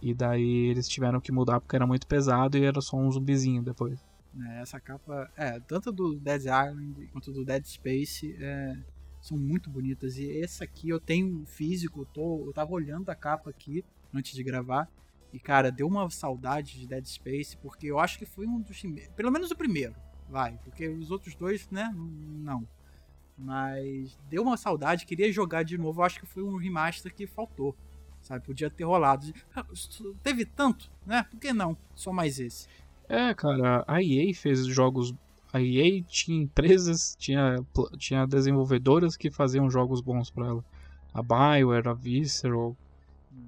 E 0.02 0.12
daí 0.12 0.66
eles 0.66 0.88
tiveram 0.88 1.20
que 1.20 1.32
mudar 1.32 1.60
porque 1.60 1.76
era 1.76 1.86
muito 1.86 2.06
pesado 2.06 2.58
e 2.58 2.64
era 2.64 2.80
só 2.80 2.96
um 2.96 3.10
zumbizinho 3.10 3.62
depois. 3.62 3.98
Né? 4.34 4.60
Essa 4.60 4.80
capa, 4.80 5.30
é, 5.36 5.60
tanto 5.60 5.92
do 5.92 6.18
Dead 6.18 6.42
Island 6.42 7.08
quanto 7.12 7.32
do 7.32 7.44
Dead 7.44 7.64
Space 7.64 8.36
é, 8.40 8.76
são 9.20 9.38
muito 9.38 9.70
bonitas. 9.70 10.16
E 10.18 10.40
essa 10.42 10.64
aqui 10.64 10.88
eu 10.88 11.00
tenho 11.00 11.44
físico, 11.46 12.04
tô, 12.12 12.46
eu 12.46 12.52
tava 12.52 12.72
olhando 12.72 13.08
a 13.10 13.14
capa 13.14 13.50
aqui 13.50 13.84
antes 14.12 14.34
de 14.34 14.42
gravar. 14.42 14.88
E 15.32 15.38
cara, 15.38 15.70
deu 15.70 15.86
uma 15.86 16.08
saudade 16.10 16.78
de 16.78 16.86
Dead 16.86 17.04
Space, 17.06 17.56
porque 17.56 17.86
eu 17.86 17.98
acho 17.98 18.18
que 18.18 18.26
foi 18.26 18.46
um 18.46 18.60
dos. 18.60 18.82
Pelo 19.16 19.32
menos 19.32 19.50
o 19.50 19.56
primeiro, 19.56 19.94
vai. 20.28 20.58
Porque 20.62 20.88
os 20.88 21.10
outros 21.10 21.34
dois, 21.34 21.68
né? 21.70 21.92
Não. 21.96 22.66
Mas 23.36 24.16
deu 24.28 24.42
uma 24.42 24.56
saudade, 24.56 25.06
queria 25.06 25.32
jogar 25.32 25.64
de 25.64 25.76
novo. 25.76 26.00
Eu 26.00 26.04
acho 26.04 26.20
que 26.20 26.26
foi 26.26 26.42
um 26.42 26.56
remaster 26.56 27.12
que 27.12 27.26
faltou. 27.26 27.76
Sabe? 28.20 28.44
Podia 28.44 28.70
ter 28.70 28.84
rolado. 28.84 29.26
Teve 30.22 30.46
tanto, 30.46 30.90
né? 31.04 31.24
Por 31.24 31.38
que 31.38 31.52
não? 31.52 31.76
Só 31.94 32.12
mais 32.12 32.38
esse. 32.38 32.68
É, 33.08 33.34
cara, 33.34 33.84
a 33.86 34.02
EA 34.02 34.34
fez 34.34 34.64
jogos. 34.66 35.14
A 35.52 35.60
EA 35.60 36.02
tinha 36.02 36.42
empresas, 36.42 37.14
tinha, 37.18 37.56
tinha 37.98 38.26
desenvolvedoras 38.26 39.16
que 39.16 39.30
faziam 39.30 39.70
jogos 39.70 40.00
bons 40.00 40.30
para 40.30 40.46
ela. 40.46 40.64
A 41.12 41.22
Bioware, 41.22 41.88
a 41.88 41.92
Visceral, 41.92 42.76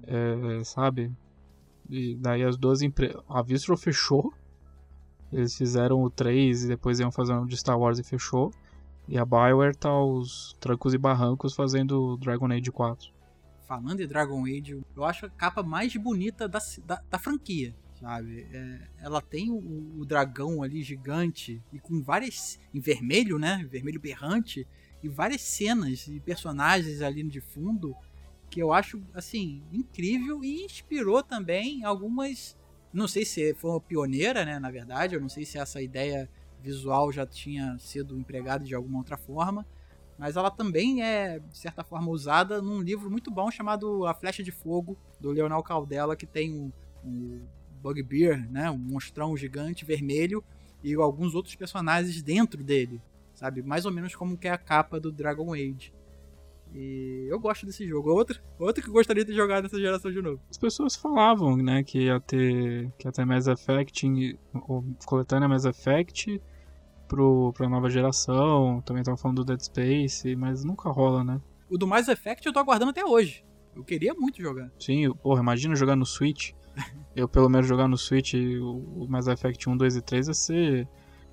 é, 0.03 0.63
sabe? 0.63 1.11
E 1.89 2.15
daí 2.15 2.43
as 2.43 2.57
duas 2.57 2.81
empresas. 2.81 3.21
A 3.27 3.41
Visceral 3.41 3.77
fechou. 3.77 4.33
Eles 5.33 5.57
fizeram 5.57 6.01
o 6.01 6.09
3 6.09 6.63
e 6.63 6.67
depois 6.69 6.99
iam 6.99 7.11
fazer 7.11 7.33
um 7.33 7.45
de 7.45 7.57
Star 7.57 7.77
Wars 7.77 7.99
e 7.99 8.03
fechou. 8.03 8.53
E 9.07 9.17
a 9.17 9.25
Bioware 9.25 9.75
tá 9.75 9.89
aos 9.89 10.55
trancos 10.59 10.93
e 10.93 10.97
barrancos 10.97 11.53
fazendo 11.53 12.15
Dragon 12.17 12.51
Age 12.51 12.71
4. 12.71 13.11
Falando 13.67 13.99
em 13.99 14.07
Dragon 14.07 14.45
Age, 14.45 14.81
eu 14.95 15.03
acho 15.03 15.25
a 15.25 15.29
capa 15.29 15.61
mais 15.61 15.93
bonita 15.97 16.47
da, 16.47 16.59
da, 16.85 17.01
da 17.09 17.19
franquia 17.19 17.75
sabe? 17.99 18.47
É, 18.51 18.79
ela 18.99 19.21
tem 19.21 19.49
o, 19.49 19.99
o, 19.99 20.05
dragão 20.05 20.63
ali 20.63 20.83
gigante 20.83 21.61
e 21.71 21.79
com 21.79 22.01
várias 22.01 22.59
em 22.73 22.79
vermelho, 22.79 23.37
né? 23.37 23.65
Vermelho 23.69 23.99
berrante 23.99 24.67
e 25.01 25.09
várias 25.09 25.41
cenas 25.41 26.07
e 26.07 26.19
personagens 26.19 27.01
ali 27.01 27.23
de 27.23 27.41
fundo 27.41 27.95
que 28.49 28.61
eu 28.61 28.71
acho 28.71 29.01
assim 29.13 29.63
incrível 29.71 30.43
e 30.43 30.63
inspirou 30.63 31.21
também 31.21 31.83
algumas 31.83 32.57
Não 32.93 33.07
sei 33.07 33.25
se 33.25 33.53
foi 33.55 33.71
uma 33.71 33.81
pioneira, 33.81 34.45
né, 34.45 34.59
na 34.59 34.71
verdade, 34.71 35.15
eu 35.15 35.21
não 35.21 35.29
sei 35.29 35.45
se 35.45 35.57
essa 35.57 35.81
ideia 35.81 36.29
visual 36.61 37.11
já 37.11 37.25
tinha 37.25 37.77
sido 37.77 38.17
empregada 38.17 38.63
de 38.63 38.73
alguma 38.73 38.99
outra 38.99 39.17
forma, 39.17 39.65
mas 40.17 40.35
ela 40.35 40.49
também 40.49 41.03
é, 41.03 41.39
de 41.39 41.57
certa 41.57 41.83
forma, 41.83 42.09
usada 42.09 42.61
num 42.61 42.81
livro 42.81 43.11
muito 43.11 43.29
bom 43.29 43.51
chamado 43.51 44.05
A 44.05 44.13
Flecha 44.13 44.41
de 44.41 44.51
Fogo, 44.51 44.97
do 45.19 45.31
Leonel 45.31 45.61
Caldela, 45.61 46.15
que 46.15 46.25
tem 46.25 46.53
um, 46.53 46.71
um 47.05 47.45
Bugbear, 47.93 48.49
né, 48.49 48.69
um 48.69 48.77
monstrão 48.77 49.35
gigante 49.35 49.85
vermelho, 49.85 50.43
e 50.83 50.93
alguns 50.95 51.33
outros 51.33 51.55
personagens 51.55 52.21
dentro 52.21 52.63
dele, 52.63 53.01
sabe? 53.33 53.61
Mais 53.61 53.85
ou 53.85 53.91
menos 53.91 54.15
como 54.15 54.37
que 54.37 54.47
é 54.47 54.51
a 54.51 54.57
capa 54.57 54.99
do 54.99 55.11
Dragon 55.11 55.53
Age. 55.53 55.93
E 56.73 57.25
eu 57.29 57.39
gosto 57.39 57.65
desse 57.65 57.87
jogo. 57.87 58.11
Outro, 58.11 58.39
outro 58.59 58.83
que 58.83 58.89
gostaria 58.89 59.23
de 59.23 59.33
jogar 59.33 59.63
nessa 59.63 59.79
geração 59.79 60.11
de 60.11 60.21
novo. 60.21 60.39
As 60.49 60.57
pessoas 60.57 60.95
falavam, 60.95 61.57
né, 61.57 61.83
que 61.83 61.99
ia 61.99 62.19
ter, 62.19 62.91
que 62.97 63.07
ia 63.07 63.11
ter 63.11 63.25
Mass 63.25 63.47
Effect, 63.47 64.37
ou 64.67 64.83
coletânea 65.05 65.47
Mass 65.47 65.65
Effect 65.65 66.41
pro, 67.07 67.53
pra 67.53 67.69
nova 67.69 67.89
geração. 67.89 68.81
Também 68.85 69.01
estavam 69.01 69.17
falando 69.17 69.37
do 69.37 69.45
Dead 69.45 69.61
Space, 69.61 70.35
mas 70.35 70.63
nunca 70.63 70.89
rola, 70.89 71.23
né? 71.23 71.41
O 71.69 71.77
do 71.77 71.87
Mass 71.87 72.07
Effect 72.07 72.45
eu 72.45 72.53
tô 72.53 72.59
aguardando 72.59 72.91
até 72.91 73.05
hoje. 73.05 73.43
Eu 73.75 73.83
queria 73.83 74.13
muito 74.13 74.41
jogar. 74.41 74.71
Sim, 74.79 75.11
porra, 75.15 75.41
imagina 75.41 75.75
jogar 75.75 75.95
no 75.95 76.05
Switch. 76.05 76.51
Eu, 77.15 77.27
pelo 77.27 77.49
menos, 77.49 77.67
jogar 77.67 77.87
no 77.87 77.97
Switch 77.97 78.33
o, 78.33 79.03
o 79.03 79.07
Mass 79.09 79.27
Effect 79.27 79.69
1, 79.69 79.77
2 79.77 79.95
e 79.95 80.01
3 80.01 80.27
ia 80.27 80.33
ser, 80.33 80.87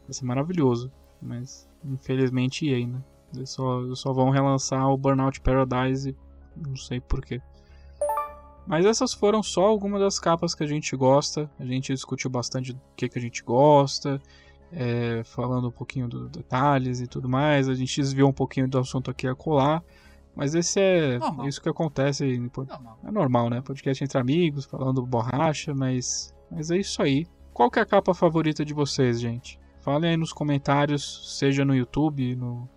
ia 0.07 0.13
ser 0.13 0.25
maravilhoso. 0.25 0.91
Mas, 1.21 1.69
infelizmente, 1.85 2.69
EA, 2.69 2.87
né? 2.87 3.03
Eles 3.35 3.51
só, 3.51 3.95
só 3.95 4.13
vão 4.13 4.31
relançar 4.31 4.89
o 4.89 4.97
Burnout 4.97 5.41
Paradise, 5.41 6.17
não 6.57 6.77
sei 6.77 7.01
porquê. 7.01 7.41
Mas 8.67 8.87
essas 8.87 9.13
foram 9.13 9.43
só 9.43 9.67
algumas 9.67 10.01
das 10.01 10.19
capas 10.19 10.55
que 10.55 10.65
a 10.65 10.67
gente 10.67 10.97
gosta. 10.97 11.51
A 11.59 11.65
gente 11.65 11.93
discutiu 11.93 12.31
bastante 12.31 12.73
do 12.73 12.81
que, 12.97 13.09
que 13.09 13.19
a 13.19 13.23
gente 13.23 13.43
gosta, 13.43 14.21
é, 14.73 15.23
falando 15.25 15.69
um 15.69 15.73
pouquinho 15.73 16.09
dos 16.09 16.31
detalhes 16.31 17.01
e 17.01 17.07
tudo 17.07 17.29
mais. 17.29 17.69
A 17.69 17.75
gente 17.75 18.01
desviou 18.01 18.31
um 18.31 18.33
pouquinho 18.33 18.69
do 18.69 18.79
assunto 18.79 19.11
aqui 19.11 19.27
a 19.27 19.35
colar. 19.35 19.83
Mas 20.35 20.55
esse 20.55 20.81
é 20.81 21.19
normal. 21.19 21.49
isso 21.49 21.63
que 21.63 21.69
acontece. 21.69 22.51
Normal. 22.57 22.99
É 23.05 23.11
normal, 23.11 23.51
né? 23.51 23.61
Podcast 23.61 24.03
entre 24.03 24.19
amigos, 24.19 24.65
falando 24.65 25.05
borracha, 25.07 25.75
mas, 25.75 26.35
mas 26.51 26.71
é 26.71 26.79
isso 26.79 27.03
aí. 27.03 27.27
Qual 27.53 27.71
que 27.71 27.79
é 27.79 27.83
a 27.83 27.87
capa 27.87 28.13
favorita 28.13 28.65
de 28.65 28.75
vocês, 28.75 29.21
gente? 29.21 29.61
Falem 29.81 30.11
aí 30.11 30.17
nos 30.17 30.33
comentários, 30.33 31.39
seja 31.39 31.65
no 31.65 31.75
YouTube, 31.75 32.35
no, 32.35 32.69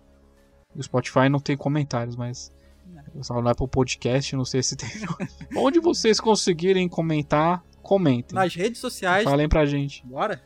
o 0.76 0.82
Spotify 0.82 1.28
não 1.28 1.40
tem 1.40 1.56
comentários, 1.56 2.14
mas 2.14 2.52
só 3.22 3.40
no 3.40 3.48
Apple 3.48 3.66
Podcast, 3.66 4.36
não 4.36 4.44
sei 4.44 4.62
se 4.62 4.76
tem. 4.76 4.88
Onde 5.56 5.80
vocês 5.80 6.20
conseguirem 6.20 6.88
comentar, 6.88 7.64
comentem. 7.82 8.34
Nas 8.34 8.54
redes 8.54 8.80
sociais. 8.80 9.24
Falem 9.24 9.48
pra 9.48 9.66
gente. 9.66 10.06
Bora? 10.06 10.40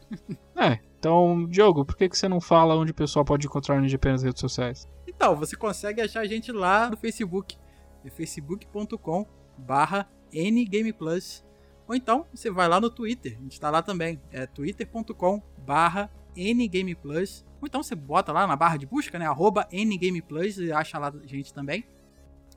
É. 0.57 0.79
Então, 1.03 1.49
Diogo, 1.49 1.85
por 1.85 1.97
que, 1.97 2.09
que 2.09 2.17
você 2.17 2.29
não 2.29 2.41
fala 2.41 2.77
onde 2.77 2.93
o 2.93 2.95
pessoal 2.95 3.25
pode 3.25 3.45
encontrar 3.45 3.75
o 3.75 3.79
NGP 3.81 4.13
nas 4.13 4.23
redes 4.23 4.39
sociais? 4.39 4.89
Então, 5.05 5.35
você 5.35 5.57
consegue 5.57 6.01
achar 6.01 6.21
a 6.21 6.27
gente 6.27 6.53
lá 6.53 6.89
no 6.89 6.97
Facebook. 6.97 7.59
É 8.05 8.09
facebook.com 8.09 9.27
barra 9.59 10.09
ngameplus. 10.33 11.45
Ou 11.89 11.97
então, 11.97 12.25
você 12.33 12.53
vai 12.53 12.69
lá 12.69 12.81
no 12.81 12.89
Twitter. 12.89 13.37
A 13.37 13.43
gente 13.43 13.61
tá 13.61 13.69
lá 13.69 13.83
também. 13.83 14.23
É 14.31 14.47
twitter.com 14.47 15.43
barra 15.59 16.09
ngameplus. 16.37 17.45
Ou 17.61 17.67
então 17.67 17.83
você 17.83 17.97
bota 17.97 18.31
lá 18.31 18.47
na 18.47 18.55
barra 18.55 18.77
de 18.77 18.87
busca, 18.87 19.19
né? 19.19 19.27
Arroba 19.27 19.67
NGamePlus 19.73 20.59
e 20.59 20.71
acha 20.71 21.01
lá 21.01 21.09
a 21.09 21.27
gente 21.27 21.53
também. 21.53 21.85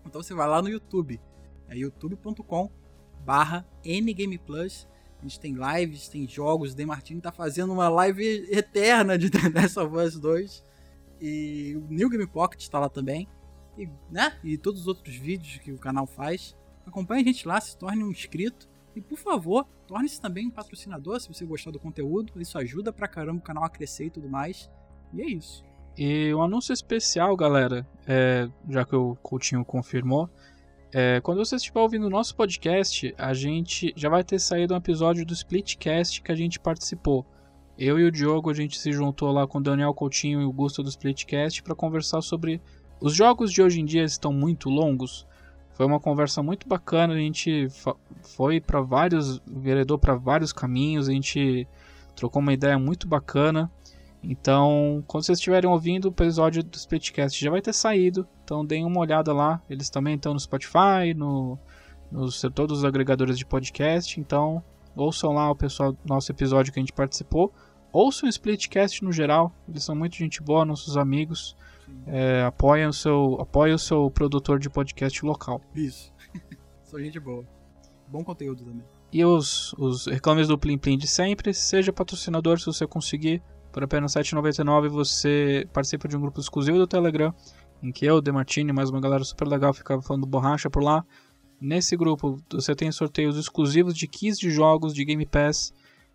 Então 0.05 0.21
você 0.21 0.36
vai 0.36 0.47
lá 0.47 0.62
no 0.62 0.69
YouTube. 0.69 1.19
É 1.67 1.75
youtube.com 1.75 2.69
barra 3.25 3.67
NGamePlus. 3.84 4.88
A 5.25 5.27
gente 5.27 5.39
tem 5.39 5.55
lives, 5.55 6.07
tem 6.07 6.27
jogos. 6.27 6.73
O 6.73 6.75
Demartini 6.75 7.19
tá 7.19 7.31
fazendo 7.31 7.73
uma 7.73 7.89
live 7.89 8.47
eterna 8.51 9.17
de 9.17 9.27
The 9.31 9.49
Last 9.49 9.79
of 9.79 9.95
Us 9.97 10.19
2. 10.19 10.63
E 11.19 11.75
o 11.75 11.91
New 11.91 12.09
Game 12.09 12.27
Pocket 12.27 12.61
está 12.61 12.79
lá 12.79 12.88
também. 12.88 13.27
E, 13.75 13.89
né? 14.11 14.38
e 14.43 14.55
todos 14.55 14.81
os 14.81 14.88
outros 14.88 15.15
vídeos 15.15 15.57
que 15.57 15.71
o 15.71 15.79
canal 15.79 16.05
faz. 16.05 16.55
Acompanhe 16.85 17.23
a 17.23 17.25
gente 17.25 17.47
lá, 17.47 17.59
se 17.59 17.75
torne 17.75 18.03
um 18.03 18.11
inscrito. 18.11 18.69
E 18.95 19.01
por 19.01 19.17
favor, 19.17 19.65
torne-se 19.88 20.21
também 20.21 20.45
um 20.45 20.51
patrocinador 20.51 21.19
se 21.19 21.27
você 21.27 21.43
gostar 21.43 21.71
do 21.71 21.79
conteúdo. 21.79 22.39
Isso 22.39 22.59
ajuda 22.59 22.93
pra 22.93 23.07
caramba 23.07 23.39
o 23.39 23.43
canal 23.43 23.63
a 23.63 23.69
crescer 23.69 24.05
e 24.05 24.09
tudo 24.11 24.29
mais. 24.29 24.69
E 25.11 25.23
é 25.23 25.25
isso. 25.25 25.65
E 25.97 26.31
um 26.35 26.43
anúncio 26.43 26.71
especial, 26.71 27.35
galera, 27.35 27.88
é, 28.05 28.47
já 28.69 28.85
que 28.85 28.95
o 28.95 29.15
Coutinho 29.23 29.65
confirmou. 29.65 30.29
É, 30.97 31.19
quando 31.19 31.39
você 31.39 31.58
estiver 31.58 31.81
ouvindo 31.81 32.08
o 32.08 32.10
nosso 32.10 32.34
podcast, 32.34 33.13
a 33.17 33.34
gente 33.34 33.93
já 33.97 34.08
vai 34.08 34.23
ter 34.23 34.39
saído 34.39 34.73
um 34.73 34.77
episódio 34.77 35.25
do 35.25 35.34
Splitcast 35.34 36.21
que 36.21 36.31
a 36.31 36.36
gente 36.36 36.58
participou. 36.58 37.25
Eu 37.77 37.99
e 37.99 38.05
o 38.05 38.12
Diogo, 38.12 38.49
a 38.49 38.53
gente 38.53 38.79
se 38.79 38.93
juntou 38.93 39.29
lá 39.34 39.45
com 39.45 39.58
o 39.58 39.62
Daniel 39.62 39.93
Coutinho 39.93 40.41
e 40.41 40.45
o 40.45 40.53
Gusto 40.53 40.81
do 40.81 40.88
Splitcast 40.88 41.63
para 41.63 41.75
conversar 41.75 42.21
sobre 42.21 42.62
os 43.01 43.13
jogos 43.13 43.51
de 43.51 43.62
hoje 43.62 43.81
em 43.81 43.86
dia 43.86 44.05
estão 44.05 44.31
muito 44.31 44.69
longos. 44.69 45.27
Foi 45.73 45.86
uma 45.86 45.99
conversa 45.99 46.41
muito 46.41 46.65
bacana, 46.65 47.13
a 47.13 47.17
gente 47.17 47.67
foi 48.21 48.62
para 48.62 48.79
vários, 48.79 49.41
veredor 49.45 49.99
para 49.99 50.15
vários 50.15 50.53
caminhos, 50.53 51.10
a 51.10 51.12
gente 51.12 51.67
trocou 52.15 52.41
uma 52.41 52.53
ideia 52.53 52.79
muito 52.79 53.05
bacana. 53.05 53.69
Então, 54.27 55.03
quando 55.07 55.23
vocês 55.23 55.38
estiverem 55.38 55.69
ouvindo 55.69 56.05
o 56.05 56.09
episódio 56.09 56.63
do 56.63 56.75
Splitcast 56.75 57.43
já 57.43 57.51
vai 57.51 57.61
ter 57.61 57.73
saído, 57.73 58.27
então 58.43 58.65
deem 58.65 58.83
uma 58.83 58.99
olhada 58.99 59.31
lá. 59.31 59.61
Eles 59.69 59.89
também 59.89 60.15
estão 60.15 60.33
no 60.33 60.39
Spotify, 60.39 61.13
no, 61.15 61.59
nos 62.11 62.41
todos 62.53 62.79
os 62.79 62.85
agregadores 62.85 63.38
de 63.38 63.45
podcast. 63.45 64.19
Então, 64.19 64.63
ouçam 64.95 65.31
lá 65.31 65.49
o 65.51 65.55
pessoal 65.55 65.95
nosso 66.03 66.31
episódio 66.31 66.73
que 66.73 66.79
a 66.79 66.81
gente 66.81 66.93
participou. 66.93 67.53
Ouçam 67.91 68.27
o 68.27 68.29
Splitcast 68.29 69.03
no 69.03 69.11
geral, 69.11 69.53
eles 69.69 69.83
são 69.83 69.95
muito 69.95 70.15
gente 70.15 70.41
boa, 70.41 70.65
nossos 70.65 70.97
amigos. 70.97 71.55
É, 72.07 72.43
apoiem, 72.43 72.88
o 72.88 72.93
seu, 72.93 73.38
apoiem 73.39 73.75
o 73.75 73.79
seu 73.79 74.09
produtor 74.09 74.59
de 74.59 74.69
podcast 74.71 75.23
local. 75.23 75.61
Isso. 75.75 76.11
são 76.83 76.99
gente 76.99 77.19
boa. 77.19 77.45
Bom 78.07 78.23
conteúdo 78.23 78.65
também. 78.65 78.83
E 79.13 79.23
os, 79.23 79.71
os 79.73 80.07
reclames 80.07 80.47
do 80.47 80.57
Plim 80.57 80.79
Plim 80.79 80.97
de 80.97 81.07
sempre, 81.07 81.53
seja 81.53 81.93
patrocinador 81.93 82.59
se 82.59 82.65
você 82.65 82.88
conseguir 82.88 83.41
por 83.75 83.83
apenas 83.83 84.15
R$ 84.15 84.21
7,99 84.21 84.88
você 84.88 85.67
participa 85.73 86.07
de 86.07 86.15
um 86.15 86.21
grupo 86.21 86.39
exclusivo 86.39 86.77
do 86.77 86.88
Telegram, 86.88 87.35
em 87.83 87.91
que 87.91 88.05
eu, 88.05 88.21
Demartini, 88.21 88.71
mais 88.71 88.89
uma 88.89 89.01
galera 89.01 89.21
super 89.25 89.45
legal 89.45 89.73
ficava 89.73 90.01
falando 90.01 90.25
borracha 90.25 90.69
por 90.69 90.81
lá. 90.81 91.03
Nesse 91.59 91.97
grupo 91.97 92.41
você 92.49 92.73
tem 92.73 92.89
sorteios 92.89 93.35
exclusivos 93.38 93.93
de 93.93 94.07
15 94.07 94.49
jogos 94.49 94.93
de 94.93 95.03
Game 95.03 95.25
Pass, 95.25 95.73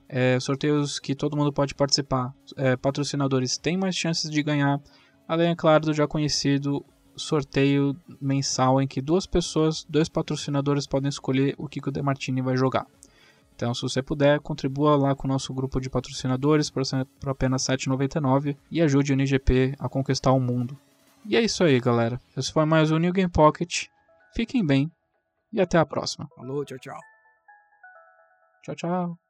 é, 0.08 0.40
sorteios 0.40 0.98
que 0.98 1.14
todo 1.14 1.36
mundo 1.36 1.52
pode 1.52 1.74
participar. 1.74 2.32
É, 2.56 2.78
patrocinadores 2.78 3.58
têm 3.58 3.76
mais 3.76 3.94
chances 3.94 4.30
de 4.30 4.42
ganhar, 4.42 4.80
além, 5.28 5.50
é 5.50 5.54
claro, 5.54 5.84
do 5.84 5.92
já 5.92 6.08
conhecido 6.08 6.82
sorteio 7.14 7.94
mensal 8.18 8.80
em 8.80 8.86
que 8.86 9.02
duas 9.02 9.26
pessoas, 9.26 9.84
dois 9.86 10.08
patrocinadores 10.08 10.86
podem 10.86 11.10
escolher 11.10 11.54
o 11.58 11.68
que, 11.68 11.78
que 11.78 11.90
o 11.90 11.92
Demartini 11.92 12.40
vai 12.40 12.56
jogar. 12.56 12.86
Então, 13.60 13.74
se 13.74 13.82
você 13.82 14.02
puder, 14.02 14.40
contribua 14.40 14.96
lá 14.96 15.14
com 15.14 15.28
o 15.28 15.30
nosso 15.30 15.52
grupo 15.52 15.78
de 15.82 15.90
patrocinadores 15.90 16.70
por, 16.70 16.82
apenas 17.26 17.68
R$ 17.68 17.76
7,99 17.76 18.56
e 18.70 18.80
ajude 18.80 19.12
o 19.12 19.14
NGP 19.14 19.74
a 19.78 19.86
conquistar 19.86 20.32
o 20.32 20.40
mundo. 20.40 20.78
E 21.26 21.36
é 21.36 21.42
isso 21.42 21.62
aí, 21.62 21.78
galera. 21.78 22.18
Esse 22.34 22.50
foi 22.50 22.64
mais 22.64 22.90
um 22.90 22.96
New 22.96 23.12
Game 23.12 23.30
Pocket. 23.30 23.88
Fiquem 24.34 24.64
bem 24.64 24.90
e 25.52 25.60
até 25.60 25.76
a 25.76 25.84
próxima. 25.84 26.26
Falou, 26.34 26.64
tchau, 26.64 26.78
tchau. 26.78 27.00
Tchau, 28.62 28.74
tchau. 28.74 29.29